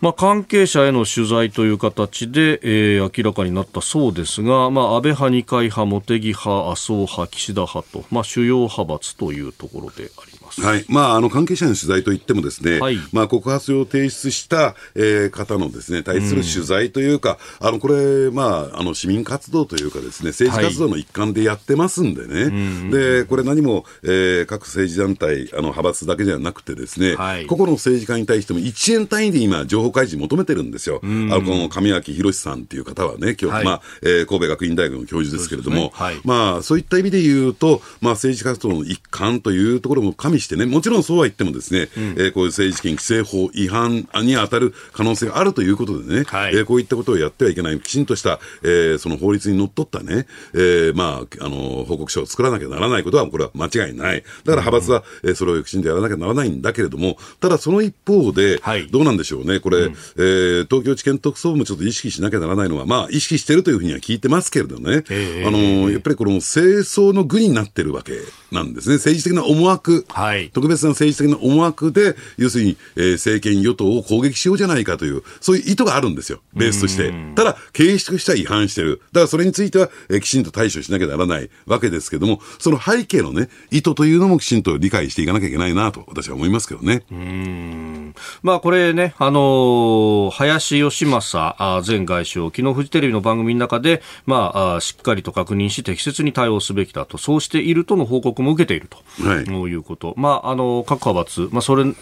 [0.00, 10.10] まあ、関係者への取材という形で、えー、明らかになったそうですが、まあ、安倍派、二階派、茂木派、麻生派、岸田派と、まあ、主要派閥というところであり。
[10.14, 10.29] ます。
[10.58, 10.84] はい。
[10.88, 31.00] まあ、あの、関係者の取材といってもですね、はい、まあ、告発を提出した、えー、方のですね、対する取材というか、うん、あの、これ、まあ、あの、市民活動というかですね、政治活動の一環でやってますんでね、はい、で、これ何も、えー、各政治団体、あの、派閥だけじゃなくてですね、はい、個々の政治家に対しても1円単位で今、情報開示求めてるんですよ。
[31.02, 35.90] あの、この神脇博さんっていう方はね、今日、はい、まあ、えー、神戸学院大学の教授ですけれども、ね。
[35.94, 54.22] はい、まあ、そういった意味で言うと、まあ、政治活動の一環というところも加味してね、もちろんそうは言ってもですね、うん、えー、こういう政治権規正法違反に当たる可能性があるということでね、はい、えー、こういったことをやってはいけない、きちんとした、えー、その法律にのっとったね、えー、まあ、あの、報告書を作らなきゃならないことは、これは間違いない。
[54.44, 68.12] だから派閥は、えー、それをきちんとやらなきゃならないんだけれども、ただその一方で、はい、どうなんでしょうね、これ、うん、えー、東京地検特捜部もちょっと意識しなきゃならないのは、まあ、意識してるというふうには聞いてますけれどね、えー、あの、やっぱりこの清掃の具になってるわけ
[68.52, 68.96] なんですね。
[68.96, 77.12] 政治的な思惑、はい、特別な政治的な思惑で、要するに、えー、政権与党を攻撃しようじゃないかという、そういう意図があるんですよ、ベースとして。
[77.34, 79.00] ただ、形式としては違反してる。
[79.12, 87.02] だからそれについては、えー、きちんと対処しなきゃならないわけですけども、その背景のね、意図というのもきちんと理解していかなきゃいけないなと、私は思いますけどね。
[87.10, 88.14] うん。
[88.42, 101.94] まあ、これね、あのー、林芳正前外相、昨日フジテレビの番組の中で、まあ、あしっかりと確認し、適切に対応すべきだと、そうしているとの報告も受けていると、はい、いうこと、まあ、あの各派閥、まあ、それね、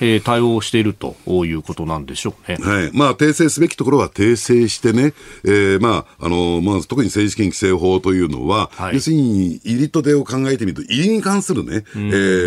[0.00, 2.56] えー、対応しているということなんでしょうね。
[2.60, 2.90] はい。
[2.92, 5.12] まあ、訂正すべきところは訂正してね、
[5.44, 11.98] えーまああのまあ、特に政治権規正法というのは、はい、要するに入りと出を考えてみると、入りに関するね、え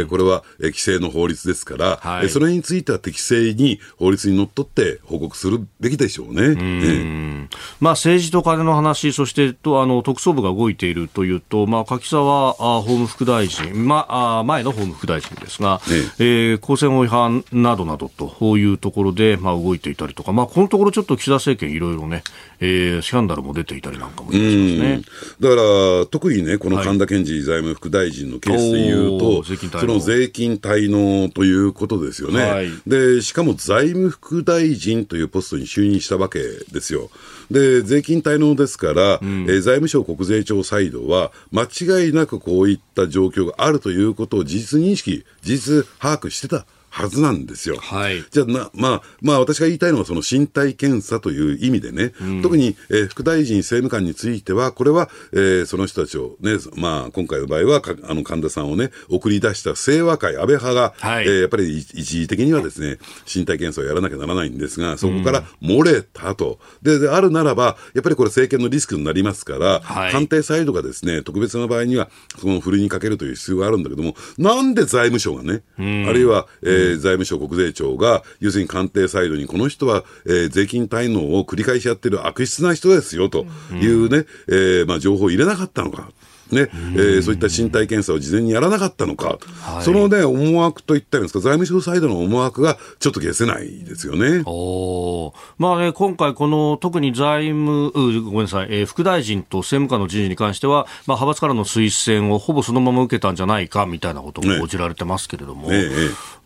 [0.04, 6.42] ー、これは規制の法律ですから、はい、それについては適正に法律にのっとって報告するべきでしょうね。
[6.42, 7.50] うん。
[7.80, 22.24] まあ、政治と金の話、そしてとあの特捜部が動いているというと、まあ、柿沢法務副大臣、まあ、前の法務副大臣ですが、えええー、公選法違反などなどというところで、まあ、動いていたりとか、まあ、このところちょっと岸田政権いろいろね、
[22.60, 25.02] えー、スキャンダルも出ていたりなんかもしますね。
[25.40, 33.22] だから、特にね、この神田健二財務副大臣のケースでいうと、はい、その税金滞納ということですよね、はい、で。
[33.22, 37.10] しかも財務副大臣というポストに就任したわけですよ。
[37.50, 46.66] で、税金滞納ですから、うん、えー、財務省国税庁サイドは、間違いなくこういった状況があるということを事実認識、事実把握してた。
[46.98, 47.78] はずなんですよ。
[47.78, 62.98] はい、じゃあな、まあ、まあ、私が言いたいのは、その身体検査という意味でね、うん、特に、えー、副大臣、政務官については、これは、えー、その人たちをね、まあ、今回の場合は、あの、神田さんをね、送り出した清和会、安倍派が、はい、えー、やっぱり一時的にはですね、
[63.32, 66.60] 身体検査をやらなきゃならないんですが、そこから漏れたと。
[66.84, 86.10] うん、で、であるならば、やっぱりこれ政権のリスクになりますから、はい、官邸サイドがですね、特別な場合には、そのふるいにかけるという必要があるんだけども、なんで財務省がね、うん、あるいは、えー、財務省国税庁が、要するに官邸サイドに、この人は、えー、税金滞納を繰り返しやってる悪質な人ですよというね、うん、えー、まあ、情報を入れなかったのか。
[86.52, 94.44] ね、えー、そういった身体検査を事前にやらなかったのか、はい、そのね、思惑といったんですか、財務省サイドの思惑がちょっと消せないですよね。
[94.46, 105.90] おまあね、今回、この特に財務、ごめんなさい、えー、副大臣と政務官の人事に関しては、まあ、派閥からの推薦をほぼそのまま受けたんじゃないかみたいなことも報じられてますけれども、ね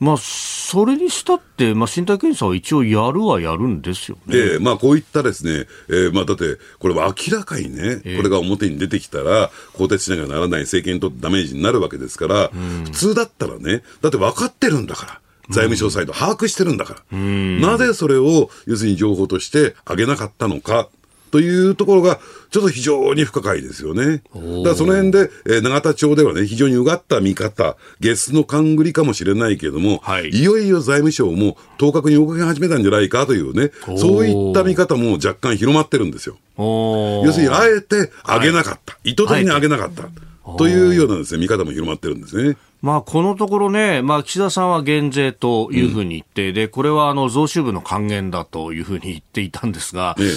[0.01, 4.35] まあ、それにしたって、まあ、身体検査は一応やるはやるんですよね。
[4.35, 15.21] えー、まあ、こういったですね、えー、まあ、だって、これは明らかにね、これが表に出てきたら、更迭しなきゃならない政権にとってダメージになるわけですから、うん、普通だったらね、だって分かってるんだから。
[15.49, 20.87] 財務省サイド把握してるんだから、なぜそれを要するに情報として上げなかったのか
[21.31, 22.19] というところが、
[22.51, 24.21] ちょっと非常に不可解ですよね。
[24.35, 36.37] だからその辺で、えー、永田町ではね、非常にうがった見方、ゲスの勘繰りかもしれないけれども、はい、いよいよ財務省も当確に動き始めたんじゃないかというね、そういった見方も若干広まってるんですよ。
[36.57, 38.93] 要するに、あえて上げなかった。
[38.93, 40.09] はい、意図的に上げなかった。
[40.57, 42.57] というようなですね、見方も広まってるんですね。
[42.81, 50.27] まあ、このところね、まあ、岸田さんは減税というふうに言って、うん、で、これはあの、増収分の還元だというふうに言っていたんですが、ええ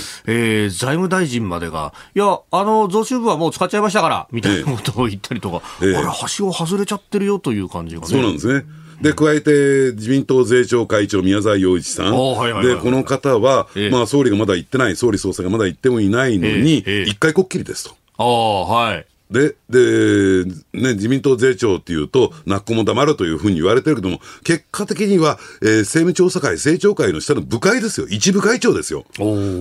[0.64, 8.08] えー、財務大臣までが、いや、あの、増収分はもう使っちゃいましたから、みたいなことを言ったりとか、ええ、あれ、橋を外れちゃってるよという感じがね。
[8.08, 8.64] そうなんですね。
[9.00, 12.12] で、加えて、自民党税調会長、宮沢洋一さん。
[12.12, 17.96] で、この方は、ええ、まあ、総理がまだ言ってない、総理総裁がまだ言ってもいないのに、一、え、回こっきりですと。
[18.18, 19.06] ああ、はい。
[19.30, 28.06] で、で、ね、自民党税調っていうと、なっこも黙るというふうに言われてるけども、結果的には、えー、政務調査会、政調会の下の部会ですよ。
[28.08, 29.04] 一部会長ですよ。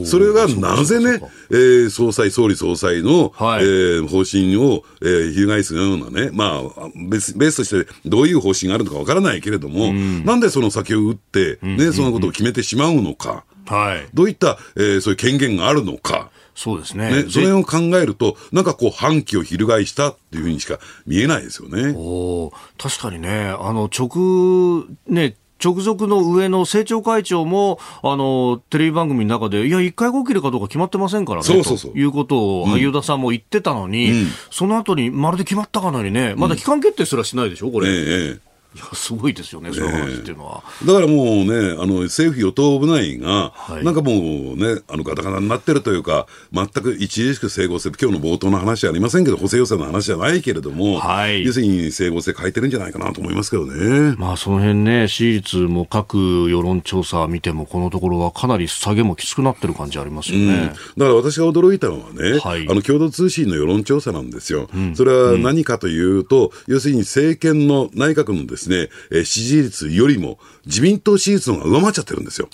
[0.06, 13.45] それがなぜね、えー、総裁、総理総裁の、はい、えー、方針を、えー、翻すようなね、まあ、ベースベースとしてどういう方針があるのかわからないけれども、うん、なんでその先を打って、ね、そのことを決めてしまうのか。
[13.65, 16.30] はい、どういった、えー、そういう権限があるのか。
[16.56, 17.24] そうですね。
[17.24, 21.94] ねそれを考えると、なんかこう、反旗を翻したっていうふうにしか見えないですよね。
[21.96, 37.88] お確かにね、あの、直、ね、直属の上の政調会長も、あの、テレビ番組の中で、いや、一回ごきるかどうか決まってませんからね、そうそうそうということを萩生田さんも言ってたのに、うん、その後にまるで決まったかなりね、まだ期間決定すらしないでしょ、これ。
[37.89, 40.63] ええいや、すごいですよね、その話っていうのは。
[40.86, 44.15] だからもうね、あの、政府与党部内が、はい、なんかもう
[44.55, 54.15] ね、あの、ガタガタになってるというか、全く著しく整合性、今日の冒頭の話ありませんけど、補正予算の話じゃないけれども、はい、要するに整合性変えてるんじゃないかなと思いますけどね。
[54.17, 60.45] まあ、その辺ね、支持率も各世論調査見ても、このところはかなり下げもきつくなってる感じありますよね。
[60.45, 64.69] うん、だから私が驚いたのはね、はい、あの、共同通信の世論調査なんですよ。
[64.73, 68.62] うん、それは何かというと、うん、要するに政権の内閣のですね、
[69.12, 72.49] えー支持率よりも自民党支持率の方が上回っちゃってるんですよ。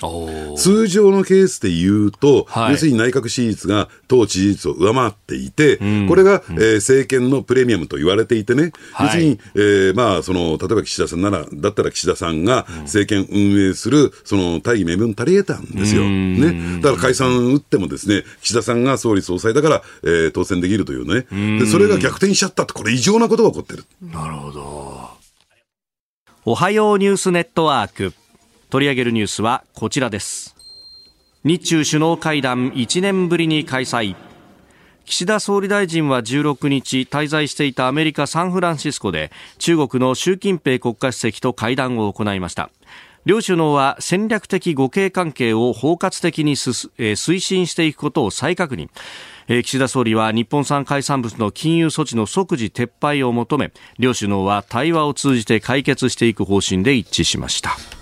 [0.58, 16.04] 通常のケースで言うと、はい、要するに内閣支持率が党支持率を上回っていて、うん、これが、えー、政権のプレミアムと言われていてね、はい、要するに、えー、まあ、その、例えば岸田さんなら、だったら岸田さんが政権運営する、その大義名分足り得たんですよ。
[16.04, 16.82] ね。
[16.82, 21.28] だから解散打ってもですね、岸田さんが総理総裁だから、えー、当選できるというね。
[21.60, 23.84] で、それが逆転しちゃったって、これ異常なことが起こってる。
[24.02, 24.89] なるほど。
[26.52, 28.12] おはようニュースネットワーク。
[28.72, 30.56] 取り上げるニュースはこちらです。
[31.44, 34.16] 日中首脳会談1年ぶりに開催。
[35.06, 42.72] 岸田総理大臣は16日滞在していたアメリカ・サンフランシスコで中国の習近平国家主席と会談を行いました。
[43.26, 48.90] 両首脳は戦略的互恵関係を包括的に推進していくことを再確認。
[49.52, 57.99] え岸田総理は日本産海産物の金融措置の即時撤廃を求め両首脳は対話を通じて解決していく方針で一致しました。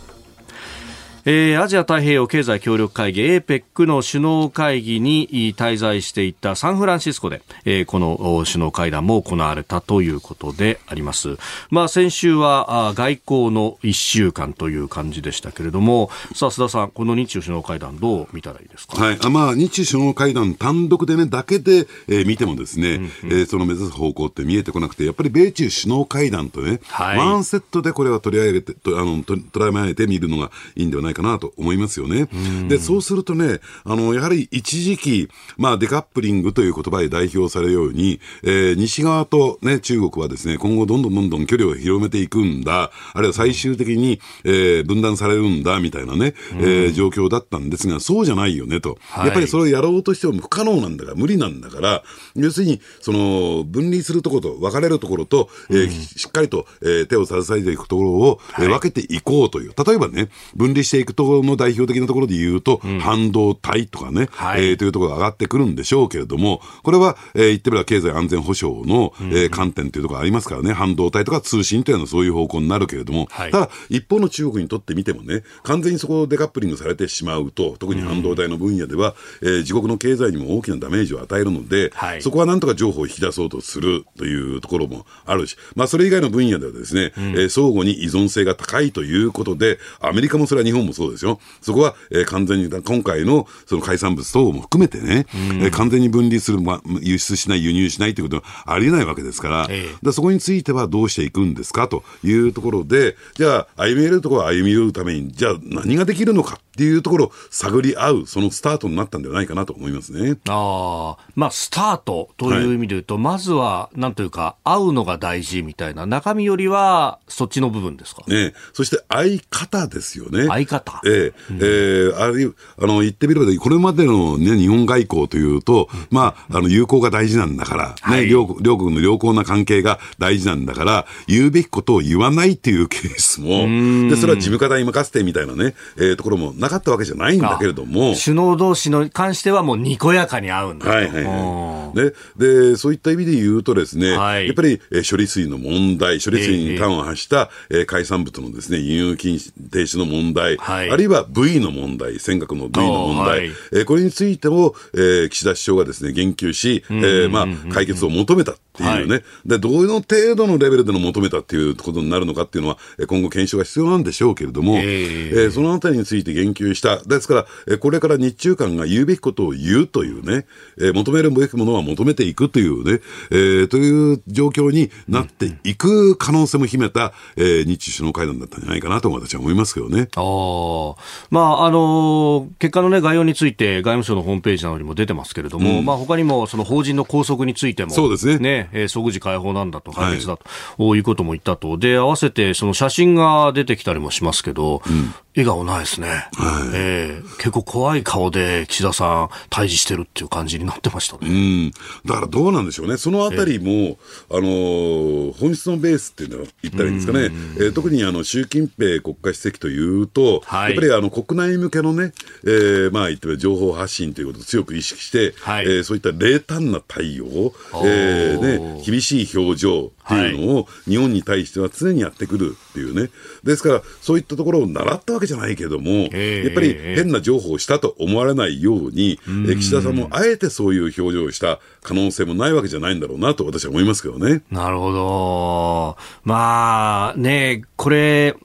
[1.30, 11.36] えー、アジア太平洋経済協力会議 APEC の首脳会議に滞在していたサンフランシスコで、えー、この首脳会談も行われたということであります。
[11.70, 18.96] まあ、先週は外交の1週間という感じでしたけれども、さあ、須田さん、この日中首脳会談どう見たらいいですか？
[18.96, 32.28] はい、あまあ、日中首脳会談単独でね、だけで、えー、見てもですね、うんうん、えー、その目指す方向って見えてこなくて、やっぱり米中首脳会談とね、はい、ワンセットでこれは取り上げて、とあの捉えてみるのがいいんではないかなと思いますよね。
[32.68, 48.98] で、そうするとね、あの、やはり一時期、まあ、デカップリングという言葉で代表されるように、えー、西側とね、中国はですね、今後どんどんどんどん距離を広めていくんだ、あるいは最終的に、えー、分断されるんだ、みたいなね、えー、状況だったんですが、そうじゃないよねと。
[49.18, 52.04] やっぱりそれをやろうとしても不可能なんだから、無理なんだから、
[52.36, 59.74] 要するに、その、分離するところと分かれるところと、えー、しっかりと、えー、手を携えていくところを、えー、分けていこうという。
[59.86, 91.40] 例えばね、分離していくところの代表的なところで言うと、うん、半導体とかね、はい、えー、というところが上がってくるんでしょうけれども、これは、えー、言ってみれば経済安全保障の、うん、えー、観点というところがありますからね、半導体とか通信というのはそういう方向になるけれども、はい、ただ、一方の中国にとってみてもね、完全にそこをデカップリングされてしまうと、特に半導体の分野では、うん、えー、自国の経済にも大きなダメージを与えるので、はい、そこはなんとか情報を引き出そうとするというところもあるし、まあ、それ以外の分野ではですね、うん、えー、相互に依存性が高いということで、アメリカもそれは日本もそうですよ。
[91.62, 110.38] そこは、えー、完全に、今回のその海産物等も含めてね、うん、えー、完全に分離する、まあ、輸出しない、輸入しないということはありえないわけですから、えー、だそこについてはどうしていくんですかというところで、じゃあ、歩み寄るところは歩み寄るために、じゃあ何ができるのかっていうところを探り合う、そのスタートになったんではないかなと思いますね。
[110.48, 118.24] ああ、まあ、スタートという意味で言うと、はい、まずは、なんというか、会うのが大事みたいな、中身よりは、そっちの部分ですか？
[118.28, 120.46] ねそして相方ですよね。
[120.48, 120.77] 相方。
[121.06, 138.16] ええ、うん、えー、あるあの、言ってみれば、これまでのね、日本外交というと、まあ、あの、友好が大事なんだから、ね、はい、両両国の良好な関係が大事なんだから、言うべきことを言わないっていうケースも、で、それは事務方に任せてみたいなね、えー、ところもなかったわけじゃないんだけれども。
[138.16, 141.96] 首脳同士の関してはもうにこやかに合うんだはいはいはい。
[142.38, 158.56] で、で、そういった意味で言うとですね、はい、やっぱり、えー、処理水の問題、処理水に端を発した、えー、海産物のですね、輸入禁止停止の問題、はい、あるいは部位の問題、尖閣の部位の問題、はい、えー、これについても、えー、岸田首相がですね、言及し、えー、まあ、解決を求めた。
[158.78, 170.46] っていうね、はい、でどの程度のレベルでの求めたっていうことになるのかっていうのは、今後検証が必要なんでしょうけれども、えー、えー、そのあたりについて言及した、ですから、これから日中間が言うべきことを言うというね、
[170.78, 180.10] えー、求めるべきものは求めていくというね、えー、という状況になっていく可能性も秘めた、えー、日中首脳会談だったんじゃないかなと私は思いますけどね。
[180.16, 180.96] あ
[181.30, 190.44] まああの結果の、ね、概要について外務省のホームページなどにも出てますけれども、うん、まあ他にもその法人の拘束についても、そうですねね、えー、即時解放なんだと、解決だと、
[190.78, 196.72] はい、いうことも言ったと、で合わせてその写真が出てきたりもしますけど、うん、笑顔ないですね、はい。
[196.74, 201.72] えー、結構怖い顔で岸田さん、対峙してるっていう感じになってましたね、うん、
[202.06, 217.54] だからどうなんでしょうね、そのあたりも、えー、あの本質のベースっていうのは言ったらいいんですかね、えー、特にあの習近平国家主席というと、はい、やっぱりあの国内向けのね、えー、まあ言って情報発信ということを強く意識して、はい、えー、そういった冷淡な対応、
[217.86, 223.12] えーね、厳しい表情っていうのを日本に対しては常にやってくるっていうね、
[223.44, 226.10] ですからそういったところを習ったわけじゃないけども、やっ
[226.52, 234.42] ぱり変な情報をしたと思われないように、え岸田さんもあえてそういう表情をした可能性もないわけじゃないんだろうなと私は思いますけどね。
[234.50, 235.98] なるほど。
[236.24, 238.36] まあね、これ、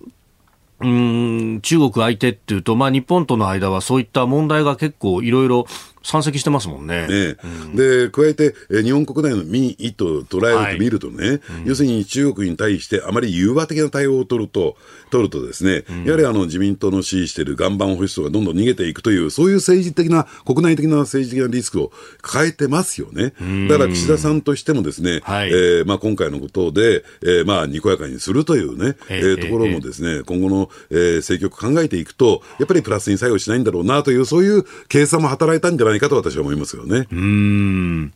[0.80, 5.66] うん中国相手っていうと、まあ、日本との間はそういった問題が結構いろいろ
[6.02, 7.06] 山積してますもんね。
[7.06, 14.76] ねうん、で、加えて、え日本国内の民意と捉えると見るとね、はいうん、要するに中国に対してあまり融和的な対応を取ると、
[15.10, 23.34] 取るとですね、うん、やはりあの自民党の支持している岩盤保守層がどんどん逃げていくという、そういう政治的な、国内的な政治的なリスクを抱えてますよね。
[23.68, 37.06] だから岸田さんとしてもですね、はい、えー、まあ、今回のことで、えー、まあ、にこやかにするというね、えー、ところもですね、今後の、えー、政局考えていくと、やっぱりプラスに作用しないんだろうなという、そういう計算も働いたんじゃないかと私は思いますよね。
[37.10, 38.12] うん。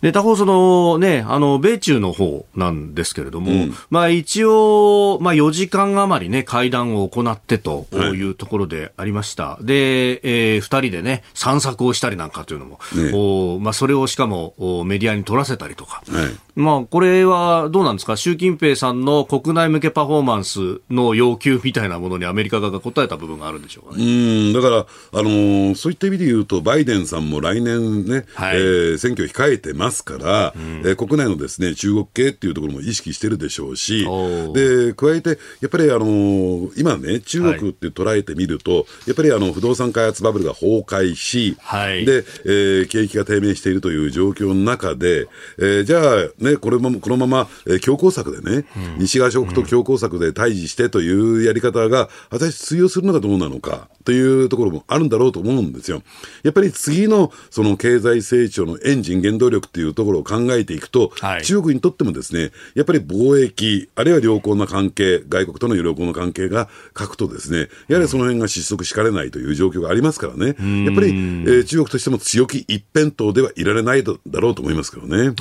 [0.00, 9.44] で、他方そのね、あの、米中の方なんですけれども、うん、まあ一応、まあ4時間余りね、会談を行ってというところでありました。
[9.50, 14.54] はい、で、えー、二人でね、散策をしたりなんかというのも、ね、おまあそれをしかも
[14.86, 18.16] メディアに撮らせたりとか、はい、まあこれはどうなんですか？
[18.16, 24.04] 習近平さんの国内向けパフォーマンスの要求みたいなものにアメリカ側が答えた部分があるんでしょうかね。
[24.04, 24.08] う
[24.50, 34.06] ん、だから、あのー、そういった意味で言うと、バイデンさんも来年ね、はい、えー、選挙控えてますから、うん、えー、国内のですね、中国系っていうところも意識してるでしょうし、
[34.54, 45.26] で、加えて、やっぱりあのー、今ね、中国って捉えてみると、はい、やっぱりあの、不動産開発バブルが崩壊し、はい、で、えー、景気が低迷しているという状況の中で、
[45.58, 56.02] えー、じゃあ、ね、これも、このまま、えー、強攻策でね、うん、西側諸国と強攻策で対峙してというやり方が、果たして通用するのかどうなのかというところもあるんだろうと思うんですよ。
[56.42, 75.34] やっぱり次のその経済成長のエンジン、原動力っていうところを考えていくと、はい、中国にとってもですね、やっぱり貿易、あるいは良好な関係、外国との良好な関係が欠くとですね、やはりその辺が失速しかねないという状況がありますからね、やっぱり、えー、中国としても強気一辺倒ではいられないだろうと思いますけどね。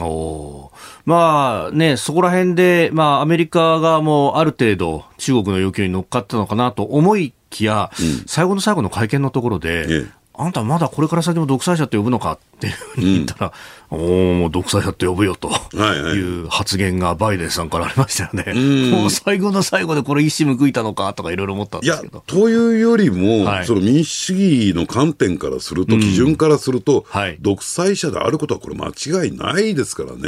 [1.05, 13.53] まあね、そこら辺で、まあアメリカ側もある程度中国の要求に乗っかったのかなと思いきや、うん、最後の最後の会見のところで、ええ、あんたまだこれから先も独裁者って呼ぶのかっていうふうに言ったら、
[13.91, 18.43] うん、おもう独裁者って呼ぶよという発言がバイデンさんからありましたよね。
[18.43, 22.23] はいはい、もう最後の最後でこれ一矢報いたのかとかいろいろ思ったんですけど。
[22.27, 30.19] というよりも、はい、その民主主義の観点からすると、基準からすると、はい、独裁者であることはこれ間違いないですからね。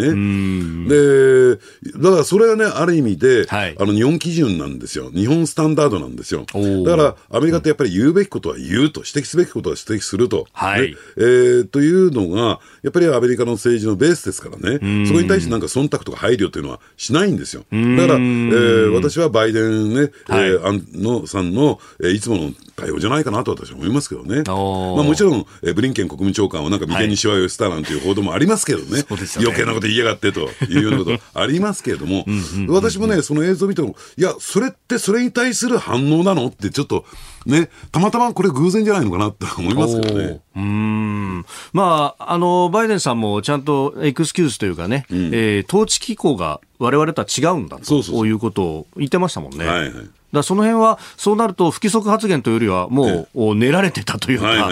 [0.88, 1.56] で、
[1.98, 5.12] だからそれはね、ある意味で、はい、あの日本基準なんですよ。
[5.12, 6.46] 日本スタンダードなんですよ。
[6.86, 10.48] だからアメリカってやっぱり言うべきことは言うと、指摘すべきことは指摘すると。
[10.54, 17.62] はい、えー、というのが、やっぱりアメリカの政治のベースですからね、そこに対してなんか忖度とか配慮というのはしないんですよ。
[17.62, 24.44] だから、えー、私はバイデンね、はい、えー、安野さんの、えー、いつもの対応じゃないかなと私は思いますけどね。
[24.46, 24.56] まあ、
[25.04, 29.04] もちろん、えー、ブリンケン国務長官はなんか眉間にしわ寄せたなんていう報道もありますけどね、
[29.40, 29.46] ね。
[29.46, 32.26] 余計なこと言いやがってというようなことありますけれども、
[32.68, 37.06] 私もね、その映像を見ても、いや、それってそれに対する反応なのってちょっと、
[37.46, 40.42] ね、たまたまこれ偶然じゃないのかなって思いますけどね。
[40.56, 41.46] うん。
[41.74, 49.66] まあ、あの、バイデンさんもちゃんとエクスキューズというかね、うん、えー、統治機構が我々とは違うんだということを言ってましたもんね。
[49.66, 50.10] はいはい。
[50.34, 54.70] だその辺は、そうなると不規則発言というよりは、もう、練られてたというか、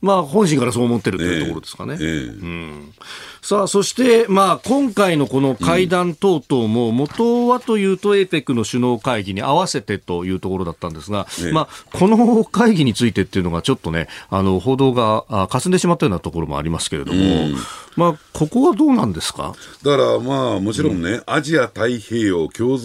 [0.00, 1.96] まあ、本心からそう思ってるというところですかね。
[2.00, 2.92] えええ、うん
[3.42, 17.18] さあ、そして、まあ、今回のこの会談等々も、元はというと、APEC の首脳会議に合わせてというところだったんですが、まあ、この会議についてっていうのが、ちょっとね、あの、報道が霞んでしまったようなところもありますけれども、
[17.98, 19.54] まあ、ここはどうなんですか？
[19.82, 22.78] だから、まあ、もちろんね、うん、アジア太平洋共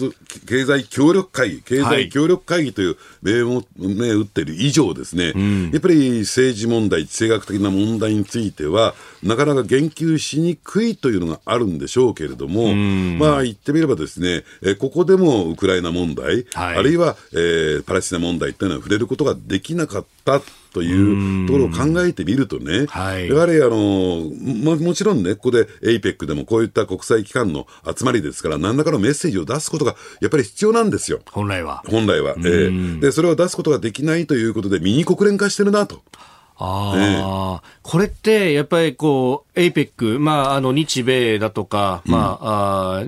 [0.46, 20.40] 経済協力会議、経済協力会議という名を、銘打っている以上ですね、うん、やっぱり政治問題、地政学的な問題については、なかなか言及しにくいというのがあるんでしょうけれども、うん、まあ言ってみればですね、えここでもウクライナ問題、はい、あるいは、えー、パレスチナ問題っていうのは触れることができなかった。
[20.74, 27.66] というところを考えてみるとね、はい、やはりあのももちろんね、ここで APEC でもこういった国際機関の
[27.96, 31.20] 集まりですから、何らかのメッセージを出すことがやっぱり必要なんですよ。
[31.30, 31.84] 本来は。
[31.88, 32.34] 本来は。
[32.38, 36.02] えー、で、それを出すことができないということで、ミニ国連化してるなと。
[36.56, 43.04] ああ、えこれってやっぱりこう、APEC、まあ、あの日米だとか、うん、まあ、あ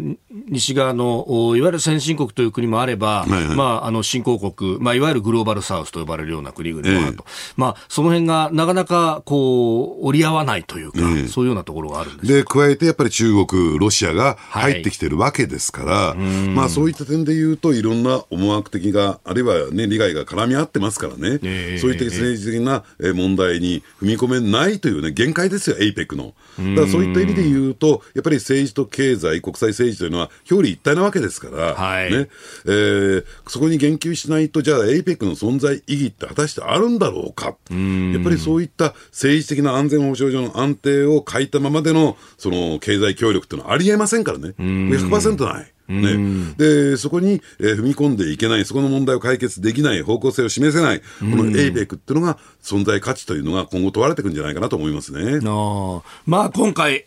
[0.49, 1.25] 西側の
[1.57, 12.33] いわゆる先進国という国もあれば、はいはい、まあ、あの新興国、まあ、いわゆるグローバルサウスと呼ばれるような国々もあると、えまあ、その辺がなかなかこう折り合わないというか、えそういうようなところがあるんです。
[12.33, 22.85] で加えてやっぱり中国、ロシアが入ってきてるわけですから、はい、まあ、そういった点でいうと、いろんな思惑的が、あるいは、ね、利害が絡み合ってますからね、えそういった政治的な
[23.15, 26.35] 問題に踏み込めないという、ね、限界ですよ、APEC の。
[26.75, 32.29] だからそういった意味で言うと、やっぱり政治と経済、国際政治というのは表裏一体なわけですから、はい、ね
[32.65, 37.47] えー、そこに言及しないと、じゃあ APEC の存在意義って果たしてあるんだろうか。
[37.47, 44.55] やっぱりそういった政治的な安全保障上の安定を欠いたままでのその経済協力っていうのはありえませんからね。
[44.59, 45.73] 100%ない。
[45.89, 55.41] ね、でそこに、えー、踏み込んでいけない、そこの問題を解決できない、方向性を示せない、この APEC っていうのが存在価値というのが今後問われていくんじゃないかなと思いますね。
[55.45, 57.07] あまあ今回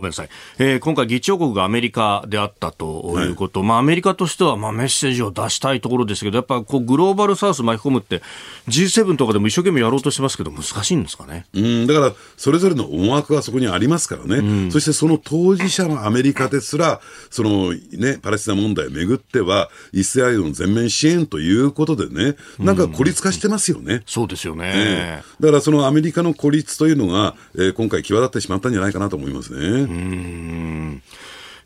[0.00, 0.28] ごめんなさい、
[0.58, 8.22] えー、今回、議長国がアメリカであったということ、はい、まあ、アメリカとしてはまあメッセージを出したいところですけど、やっぱこうグローバルサウス巻き込むって、
[8.66, 11.44] G7 とかでも一生懸命やろうとしてますけど、難しいんですかね？
[11.52, 11.86] うん。
[11.86, 23.94] だから、それぞれの思惑がそこにありますからね、うん、そしてその当事者のアメリカですら、そのね、パレスチナ問題をめぐっては、イスラエルの全面支援ということでね、なんか孤立化してますよね。
[23.94, 29.86] うん、そうですよね、えー、だからそのアメリカの孤立というのが、えー、今回、際立ってしまったんじゃないかなと思いますね。
[29.90, 31.02] うん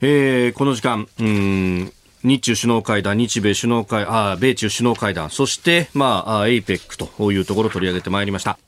[0.00, 1.92] えー、この時間、うん
[2.24, 8.58] 日中首脳会談、日米首脳会、あ米中首脳会談、そして、まあ、APEC というところを取り上げてまいりました。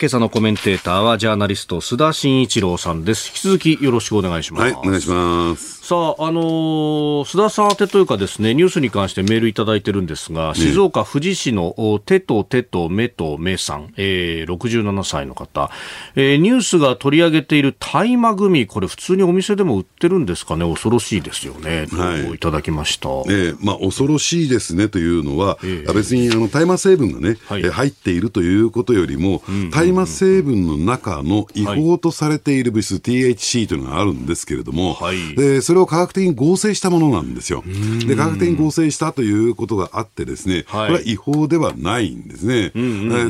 [0.00, 3.28] 今朝のコメンテーターはジャーナリスト須田慎一郎さんです。
[3.28, 4.62] 引き続きよろしくお願いします。
[4.62, 5.86] はい、お願いします。
[5.86, 15.70] さあ、あのー、須田さん宛てというかですね、ニュースに関してメールいただいてるんですが、ね、静岡富士市の手と手と目と目さん、えー、67歳の方、
[16.16, 23.08] えー、ニュースが取り上げている大麻グミ、これ普通にお店でも売ってるんですかね、恐ろしいですよね、はい、いただきました。
[23.08, 29.42] えー、まあ、恐ろしいですねというのは、えー、別にあの大麻成分がね、はい、入っているということよりも、
[29.82, 37.64] 大麻成分の中の違法とされている物質、はい、THC というのがあるんですけれども、はい、えーそれを科学的に合成したものなんですよ。
[38.06, 42.72] で、科学的に合成したということがあってですね、はい、これは違法ではないんですね。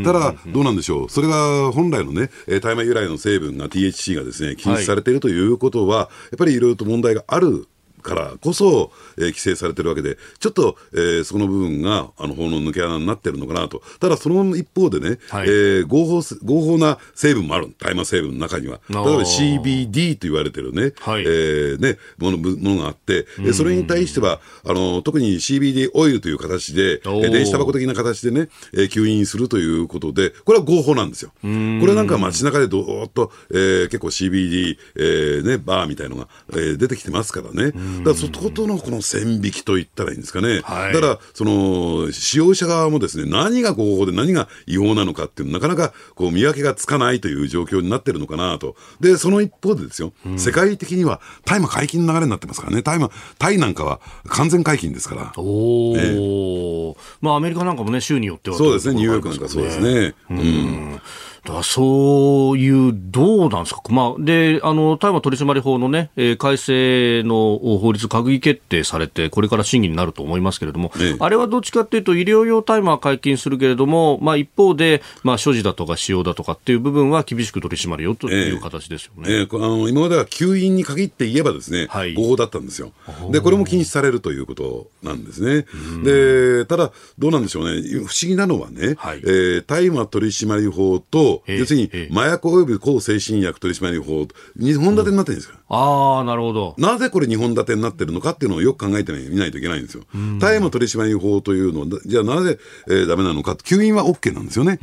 [0.05, 1.09] ただ、どうなんでしょう？
[1.09, 2.30] それが本来のね、
[2.61, 7.66] 大麻由来の成分が THC がですね、禁止されているということは、はい、やっぱりいろいろと問題がある
[8.03, 13.82] からこそ、えー、規制されてるわけで、ちょっと、えー、その部分が、あの、法の抜け穴になってるのかなと。
[14.00, 17.72] ただ、その一方でね、はい、えー、合法、合法な成分もある。
[17.78, 18.80] 大麻成分の中には。
[18.88, 31.30] 例えば CBD と言われてるね、はい、えー、ね、もの、ものがあって、でそれに対しては、あの、特に CBD オイルという形で、え電子タバコ的な形でね、えー、吸引するということで、これは合法なんですよ。
[31.40, 37.72] これなんか街中でどーっと、えー、結構 CBD、えー、ね、バーみたいのが、えー、出てきてますからね。
[37.99, 55.32] だからそことのこの線引きと言ったらいいんですかね、はい、だからその使用者側もですね何が合法で何が違法なのかっていうなかなかこう見分けがつかないという状況になってるのかなと、でその一方でですよ、うん、世界的には大麻解禁の流れになってますからね、大麻タイなんかは完全解禁ですから。
[55.36, 60.14] おえまあ、アメリカなんかもね、州によっては、そうですね、ニューヨークなんかそうですね。
[60.30, 61.01] うん、うん
[61.45, 82.93] だそういう、どうなんですか、まあ、であの大麻取締法のね、えー、改正の法律、閣議決定されて、これから審議になると思いますけれども、ええ、あれはどっちかというと、医療用大麻は解禁するけれども、まあ、一方で、まあ、所持だとか使用だとかっていう部分は厳しく取り締まるよという形ですよね、ええあの今までは吸引に限って言えばですね、はい、合法だったんですよ。
[83.30, 85.66] で、これも禁止されるということなんですね。
[86.05, 94.26] で、ただ、どうなんでしょうね、不思議なのはね、はい、えー、大麻取締法と、と、要するに麻薬及び抗精神薬取締法、
[94.58, 95.56] 2本立てになってるんですよ。
[95.74, 96.74] ああ、なるほど。
[96.76, 100.04] なぜこれ2本立てになってるのかっていうのをよく考えてみないといけないんですよ。
[100.38, 102.58] 大麻取締法というのじゃあなぜ、
[102.88, 104.78] えー、ダメなのか、吸引は OK なんですよね。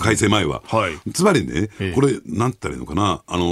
[0.00, 0.62] 改正前は。
[0.66, 3.44] はい、つまりね、これ、なんて言ったらいいのかな、あの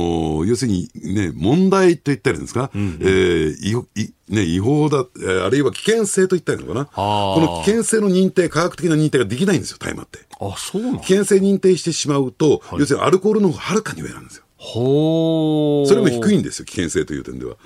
[0.43, 5.05] ー、要するにね、問題と言ったらいいんですか、うん、えー、いいね、違法だ、
[5.45, 6.87] あるいは危険性と言ったらいいのかな。
[6.87, 10.19] この危険性の認定、科学的な認定ができないんですよ、大麻って。
[10.41, 14.45] あ、そうな危険性認定してしまうと、はい、要するにアルコールの方がはるかに上なんですよ。
[14.63, 17.57] ほそれも低いんですよ、危険性という点では。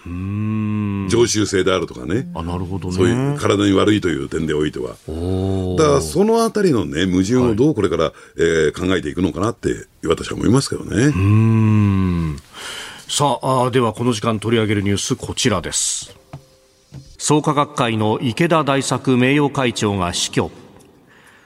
[1.11, 2.29] 常習性であるとかね。
[2.37, 2.95] あ、なるほどね。
[2.95, 4.91] そういう体に悪いという点でおいては。
[4.91, 11.07] だから、そのあたりのね、矛盾をどうこれから、はい、えー、考えていくのかなって、私は思いますけどね。
[11.07, 12.37] うん。
[13.09, 16.17] さあ、ではこの時間取り上げるニュース、こちらです。
[17.19, 20.53] 創価学会の池田大作名誉会長が死去。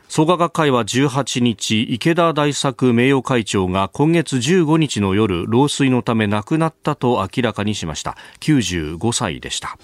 [0.09, 8.17] 創価学会は18日、池田大作名誉会長が今月15日の夜、老衰のため亡くなったと明らかにしました。
[8.41, 9.77] 95歳でした。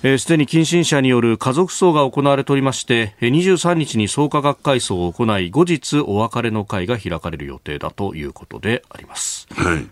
[0.00, 9.46] す、えー、で、に近親者による家族葬が行われておりまして、23日に創価学会葬を行い、後日お別れの会が開かれる予定だということであります。
[9.50, 9.86] はい。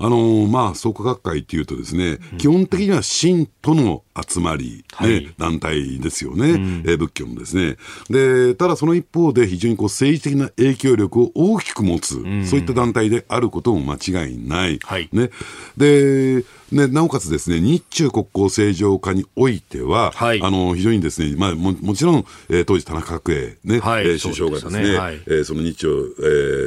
[0.00, 7.76] あのー、まあ、創価学会っていうとですね、うん、基本的には信徒の集まり、ね、はい、団体ですよね、うん、えー、仏教もですね。
[8.08, 14.78] で、ただその一方で非常にこう政治的な影響力を大きく持つ、うん、そういった団体であることも間違いない。
[14.82, 15.30] はい、ね。
[15.76, 25.92] で、ね、なおかつですね、日中国交正常化においては、はい、あの、非常にですね、まあ、ももちろん、えー、当時田中角栄ね、はい、えー、首相がですね、そ、ねはい、えー、その日朝、え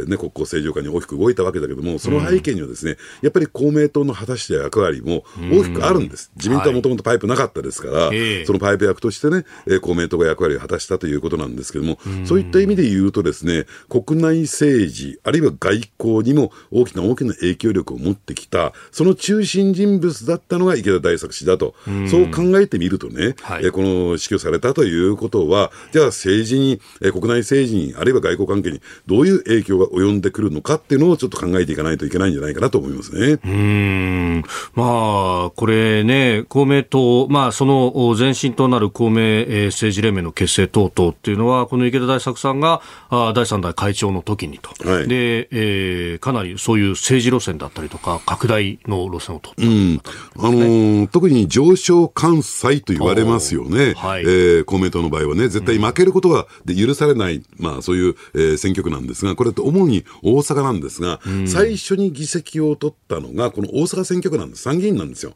[0.05, 6.31] ー、ね、国交正常化に大きく動いたわけだけども、その背景にはですね、うん、やっぱり公明党の果たした役割も大きくあるんです。
[6.37, 21.75] 自民党はもともとパイプなかったですから、はい、そのパイプ役としてね、えー、公明党が役割を果たしたということなんですけども、そういった意味で言うとですね、国内政治、あるいは外交にも大きな大きな影響力を持ってきた、その中心人物だったのがが池田大作氏だと、
[22.09, 33.39] そう考えてみるとね、はい、えこの死去されたということは、じゃあ政治に、え国内政治に、あるいは外交関係にどういう影響が及んでくるのかっていうのをちょっと考えていかないといけないんじゃないかなと思いますね。
[33.43, 34.43] うん。
[34.75, 65.33] まあ、これね、公明党、まあ、その前身となる公明政治連盟の結成等々っていうのは、この池田大作さんがあ第3代会長の時にと、はい、でえー、かなりそういう政治路線だったりとか、拡大の路線を取った、うん、あのの特に上昇関西と言われますよね、はい、えー、公明党の場合はね、絶対負けることが許されない、うん、まあ、そういう、えー、選挙区なんですが、これって主に大阪なんですが、うん、最初に議席を取ったのが、この大阪選挙区なんです、参議院なんですよ。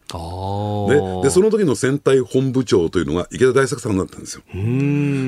[0.90, 4.44] でで、その時の選対本部長というのが池田大作さんだったんですよ。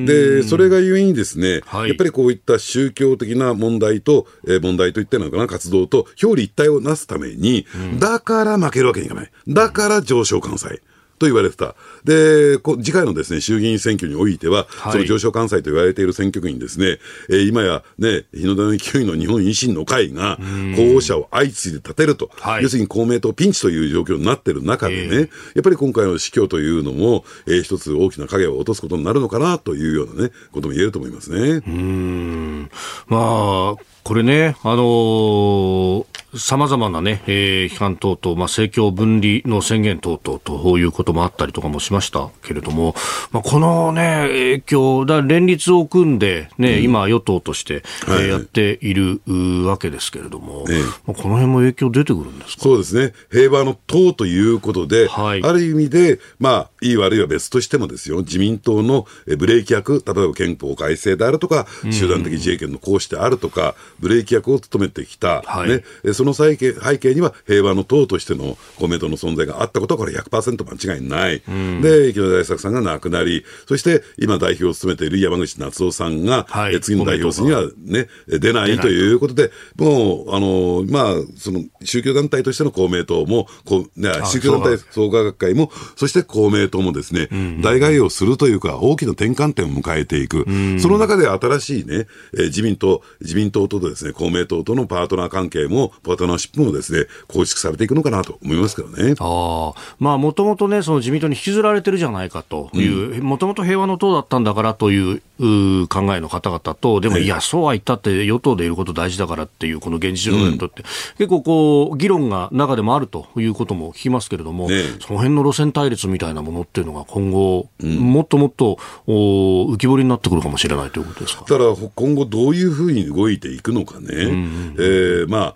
[0.05, 9.31] で、それがゆえにですね、はい、やっぱりこういった宗教的な問題と、えー、問題といったのかな、活動と表裏一体をなすために、うん、だから負けるわけにいかない。
[9.47, 10.81] だからから上昇関西。
[11.17, 11.75] と言われてた。
[12.03, 16.99] で、次回のですね、衆議院選挙においては、はい、その上昇関西と言われている選挙区にですね、
[17.29, 20.37] えー、今やね、日の出の勢いの日本維新の会が
[20.75, 22.29] 候補者を相次いで立てると、
[22.61, 25.27] 要するに公明党ピンチという状況になっている中でね、えー、や
[25.59, 31.61] っぱり今回の死去というのも、えー、一つ大きな影を落とすことになるのかなというようなね、ことも言えると思いますね。
[31.65, 32.69] うん。
[33.07, 36.05] まあ、これね、あのー
[36.37, 42.93] さまざまなね、えー、批判等々、まあ、政教分離の宣言等々ということもあったりとかもしましたけれども、
[43.31, 49.21] まあ、このね、影響、だ連立を組んでね、うん、今与党として、えー、やっている
[49.65, 52.63] わけですけれども、ええ、まあ、この辺も影響出てくるんですか？
[52.63, 53.13] そうですね。
[53.31, 65.83] 平和の党ということで、はい、ある意味で、まあ、いい悪いは別としてもですよ、自民党のブレーキ役、例えば憲法改正であるとか、集団的自衛権の行使であるとか、ブレーキ役を務めてきた、はい、ね、
[66.13, 94.13] その背景背景には平和の党としての公明党の存在があったことはこれ100%間違いない、うん、で池田大作さんが亡くなりそして今代表を務めている山口夏夫さんが、はい、次の代表選には、ね、出ないということでもうあの、まあ、その宗教団体としての公明党もこう、ね、宗教団体創価学会もそして公明党もですね、うん、代替をするというか大きな転換点を迎えていく、うん、その中で新しいね、え自民党自民党とですね。
[94.13, 99.15] 公明党とのパートナー関係もパートナーシップもですね、構築されていくのかなと思いますけどね。
[99.19, 107.27] ああ、まあ、もともとね、その自民党に引きずられてるじゃないかという、もともと平和の党だったんだからというう考えの方々と、でも、い。
[107.27, 110.85] や、そうは言ったって与党でいること大事だからっていう、この現実論にとって、うん、
[111.17, 118.77] 結構こう、議論が中でもあるということも聞きますけれども、ね、その辺の路線対立みたいなものっていうのが今後、うん、もっともっと
[119.07, 121.41] お浮き彫りになってくるかもしれないということですか？
[121.41, 125.55] だから今後どういうふうに動いていくのかね、うん、えー、ま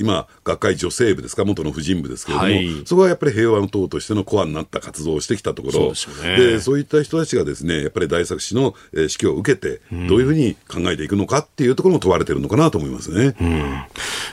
[0.00, 13.36] 今、学会女性部ですか、元の婦人部ですけれども、はい、そこはやっぱり平和の党としてのコアになった活動をしてきたところ、そうで、ね、そういった人たちがですね、やっぱり大作氏の指揮を受けて、どういうふうに考えていくのかっていうところも問われてるのかなと思いますね。
[13.40, 13.82] うん、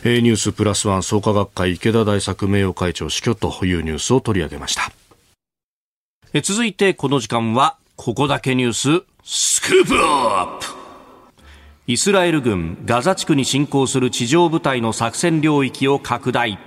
[0.03, 4.91] えー、ニュースプラスワン創価学会池田大作名誉会長死去というニュースを取り上げました。
[6.33, 10.84] え続いてこの時間は、ここだけニュース、スクープアップ
[11.87, 16.57] イスラエル軍ガザ地区に侵攻する地上部隊の作戦領域を拡大。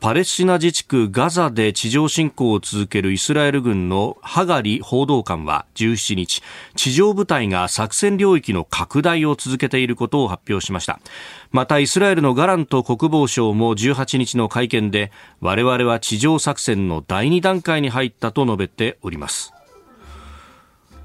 [0.00, 6.42] パレスチナ自治区ガザで地上侵攻を続けるイスラエル軍のハガリ報道官は17日
[6.74, 10.98] 地上部隊が作戦領域の拡大を続けていることを発表しました。
[11.52, 19.54] またイスラエルのガラント国防相も18日の会見で我々は地上作戦の第2段階に入ったと述べております。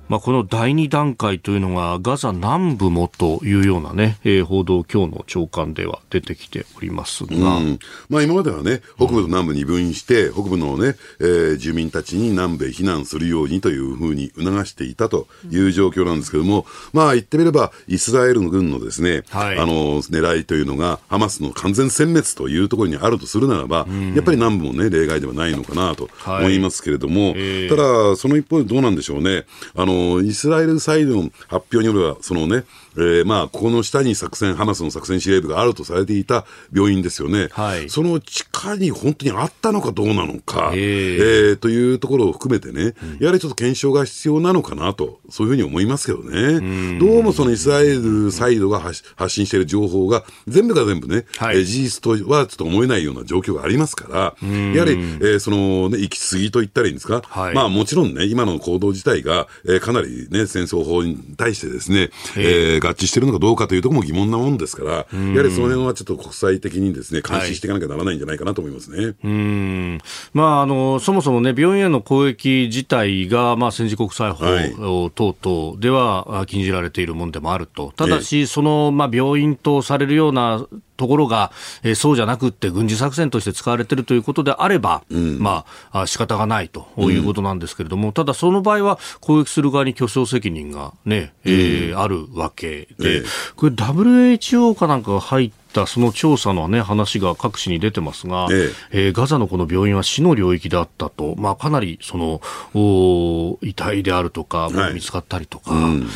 [0.08, 7.80] まあ、この第2段階というのがガザ南部もというようなね、えー、報道今日の長官では出てきておりますが、うん、
[8.10, 27.34] まあ、今まではね北部と南部に分して、うん、北部のね、えー、住民たちに南部へ避難するようにというふうに促していたという状況なんですけれども、まあ言ってみればイスラエルの軍のですね、はい、あの狙いというのがハマスの完全殲滅というところにあるとするならば、うん、やっぱり南部もね例外ではないのかなと思いますけれども、はい。
[27.38, 29.46] えー、ただその一方でどうなんでしょうね。
[29.76, 32.64] あのイスラエルサイドの発表によれば、そのね、
[32.98, 37.50] えー、まあ、ここの下に作戦、ハマスの作戦司令部があるとされていた病院ですよね。
[37.52, 47.00] はい、その地下に本当にあったのかどうなのか、えー、というところを含めてね、うん、やはりちょっと検証が必要なのかなと、そういうふうに思いますけどね。
[47.00, 69.06] どうもそのイスラエルサイドが発信している情報が、全部が全部ね、はい、えー、事実とはちょっと思えないような状況がありますから、やはり、えー、そのね、行き過ぎと言ったらいいんですか、はい、まあもちろんね、今の行動自体が、えー、かなりね、戦争法に対してですね、えー、合致しているのかどうかというところも疑問なもんですから、やはりその辺はちょっと国際的にですね、監視していかなきゃならないんじゃないかなと思いますね。
[69.06, 70.00] はい、うん
[70.34, 77.94] まあ、あの、そもそもね、病院への攻撃自体が、まあ、戦時国際法等々では禁じられているものでもあると。
[77.96, 80.66] ただし、その、まあ、病院とされるような
[80.98, 81.52] ところが、
[81.84, 93.24] えー、そうじゃなくって軍事作戦として使われているということであれば、うん、まあ仕方がないということなんですけれども、うん、ただその場合は攻撃する側に巨匠責任がね、えー、うん、あるわけで、
[93.56, 99.10] これ WHO かなんかが入ったその調査の、ね、話が各紙に出てますが、ええ。
[99.10, 102.42] ー、ガザのこの病院は死の領域であったと、まあ、かなりその
[102.74, 105.72] お遺体であるとか、も見つかったりとか。
[105.72, 106.10] はいうん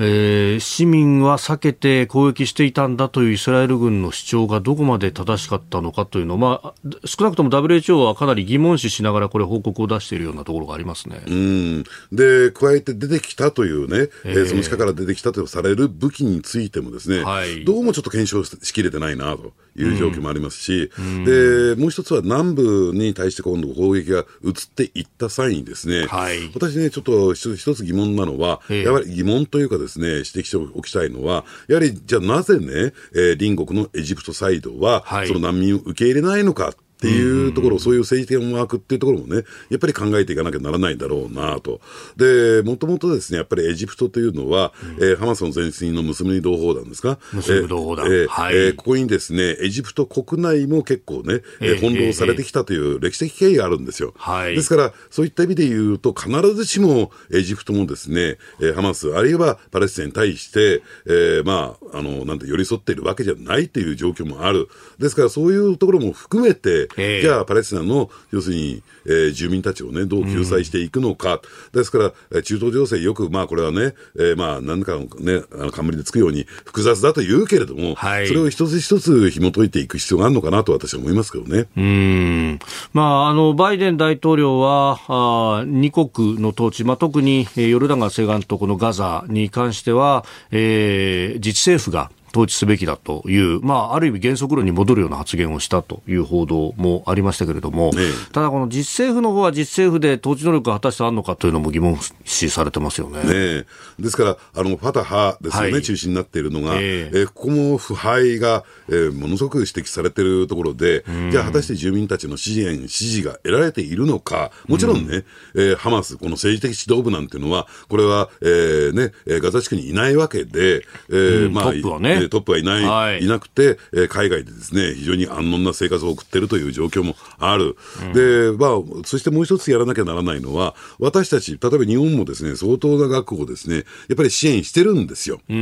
[0.00, 6.74] えー、市民は避けて攻撃していたんだというイスラエル軍の主張がどこまで正しかったのかというのを、まあ、
[7.04, 11.20] 少なくとも WHO はかなり疑問視しながらこれ報告を出しているようなところがありますね。
[11.26, 11.84] うん。
[12.12, 41.80] で加えて出てきたというね、えー、その地下から出てきたとされる武器についてもですね、はい、どうもちょっと検証しきれてないなという状況もありますし、うん、でもう一つは南部に対して今度攻撃が移っていった際にですね、はい、私ねちょっと一つ疑問なのは、やはり疑問というかですね指摘しておきたいのはやはりじゃあなぜね、えー、隣国のエジプトサイドは、はい、その難民を受け入れないのかっていうところ、そういう政治的な思惑っていうところもね、やっぱり考えていかなきゃならないんだろうなと。
[42.16, 47.20] で、もともとですね、やっぱりエジプトというのは、うん、えー、ハマスの前進のムスリム同胞団ですか？
[47.32, 48.06] ムスリム同胞団。
[48.06, 54.12] えー、はい、えー、ここにですね、エジプト国内も結構ね、えー、翻弄されてきたという歴史的経緯があるんですよ。
[54.16, 64.66] はい、ですから、そういった意味で言うと、必ずしもエジプトもですね、えー、ハマス、あるいはパレスチナに対して、えー、まあ、あの、なんて寄り添っているわけじゃないという状況もある。
[64.98, 81.66] ですから、そういうところも含めて、じゃあ、パレススナの要するに、えー、住民たちをね、どう救済していくのか、うん、ですから、中東情勢、よく、まあ、これはね、えー、まあ、何かのね、あの冠でつくように複雑だと言うけれども、はい、それを一つ一つ紐解いていく必要があるのかなと私は思いますけどね。
[81.76, 82.58] うん。
[82.92, 98.02] まあ、あの、バイデン大統領は、あ二国の統治、まあ、特にヨルダン川西岸とこのガザに関しては、えー、自治政府が、統一すべきだという、まあ、ある意味原則論に戻るような発言をしたという報道もありましたけれども、ね、
[98.32, 103.22] ただこの実政府の方は実政府で統治能力が果たしてあるのかというのも疑問視されてますよね。
[103.22, 103.64] ね
[103.98, 115.24] ですから、あの、ファタハですよね、はい、中心になっているのが、えー、えー、ここも腐敗が、えー、ものすごく指摘されているところで、じゃあ果たして住民たちの支援、支持が得られているのか、もちろんね、
[115.54, 127.76] えー、ハマス、この政治的指導部なんていうのは、これは、えー、ね、ガザ地区にいないわけで、えー、まあ、トップはね、トップはいない、はい、いなくて、えー、海外でですね、非常に安穏な生活を送っているという状況もある。
[128.02, 135.40] うん、で、まあ、そしてもう一つやらなきゃならないのは、私たち、例えば日本もですね、相当な額をですね、やっぱり支援してるんですよ。
[135.46, 135.52] パ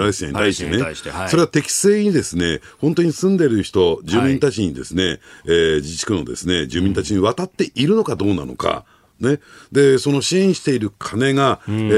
[0.00, 0.78] レスチナに対してね。
[0.94, 8.84] してはい、それは適正にですね、本当に住んでる人、住民たちにですね、はい、えー、自治区のですね、住民たちに渡っているのかどうなのか。
[9.20, 9.40] ね、
[9.72, 11.90] でその支援している金が、うん、え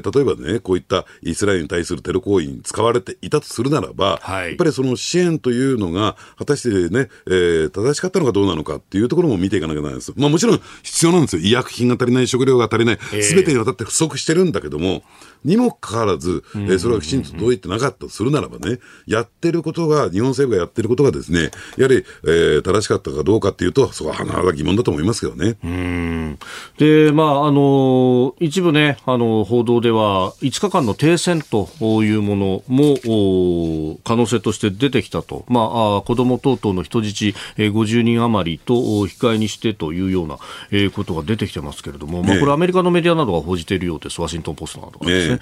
[0.00, 10.12] ー、例えばね、こういったイスラエルに対するテロ行為に使われていたとするならば、はい、やっぱりその支援というのが、果たしてね、えー、正しかったのかどうなのかっていうところも見ていかなきゃならないです。
[10.16, 11.42] まあもちろん必要なんですよ。
[11.42, 15.04] 医薬品が足りない、食料が足りない、すべてにわたって不足してるんだけども、
[15.44, 25.56] にもかかわらず、えー、それがきちんと届いてなかったとするならばね、やってることが、日本政府がやってることがですね、やはり、えー、正しかったかどうかっていうと、そこは甚だ疑問だと思いますけどね。
[25.64, 26.38] うん
[26.78, 31.68] で、まあ、あの、一部ね、あの、報道では、5日間の停戦と
[32.02, 35.44] いうものも、可能性として出てきたと。
[35.48, 40.38] まあ、子供等々の人質、えー、50人余りと引き換えにしてというような、
[40.70, 44.20] えー、ことが出てきてますけれども、まあ、これアメリカのメディアなどが報じているようです。
[44.20, 45.33] ワシントンポストなどがですね。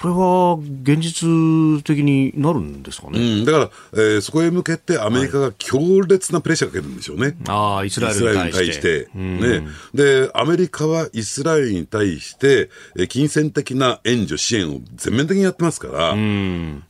[0.00, 3.18] これは現実的になるんですかね？
[3.18, 7.36] うん、だから、えー、そこへ向けてアメリカが強烈なプレッシャーかけるんでしょうね。
[7.48, 9.08] ああ、イスラエルに対して。
[9.14, 9.66] ね。
[9.94, 16.16] で、アメリカはイスラエルに対して、え金銭的な援助、支援を全面的にやってますから、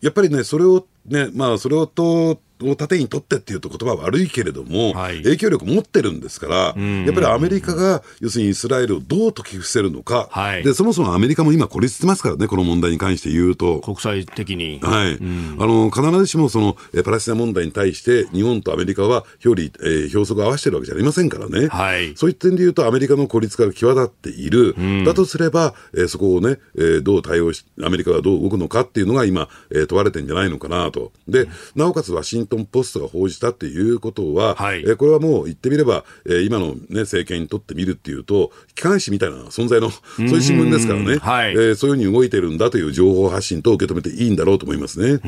[0.00, 2.40] やっぱりね、それをね、まあ、それをと、
[2.70, 13.80] を盾にとってっていうと言葉は悪いけれども、はい、影響力持ってるんですから、やっぱりアメリカが要するにイスラエルをどう解き伏せるのか、はい、でそもそもアメリカも今、孤立してますからね、この問題に関して言うと。
[13.80, 14.80] 国際的に。
[14.82, 31.12] はい、あの必ずしもそのパレスチナ問題に対して、日本とアメリカは表裏、えー、表則を合わせてるわけじゃありませんからね、はい、そういった点で言うと、アメリカの孤立化が際立っている、だとすれば、えー、そこをね、えー、どう対応し、アメリカがどう動くのかっていうのが今、えー、問われてるんじゃないのかなと。
[31.26, 45.20] で、なおかつワシントン・ポストが報じたっていうことは、はい、えこれはもう言ってみれば、えー、今の、ね、政権にとってみるっていうと、機関紙みたいな存在の、そういう新聞ですからね、はい、えー、そういうふうに動いてるんだという情報発信と受け止めていいんだろうと思いますね。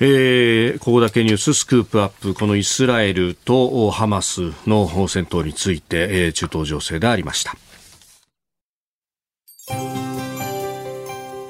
[0.00, 2.34] えー、ここだけニューススクープアップ。
[2.34, 7.56] このイスラエルとハマスの戦闘について、えー、中東情勢でありました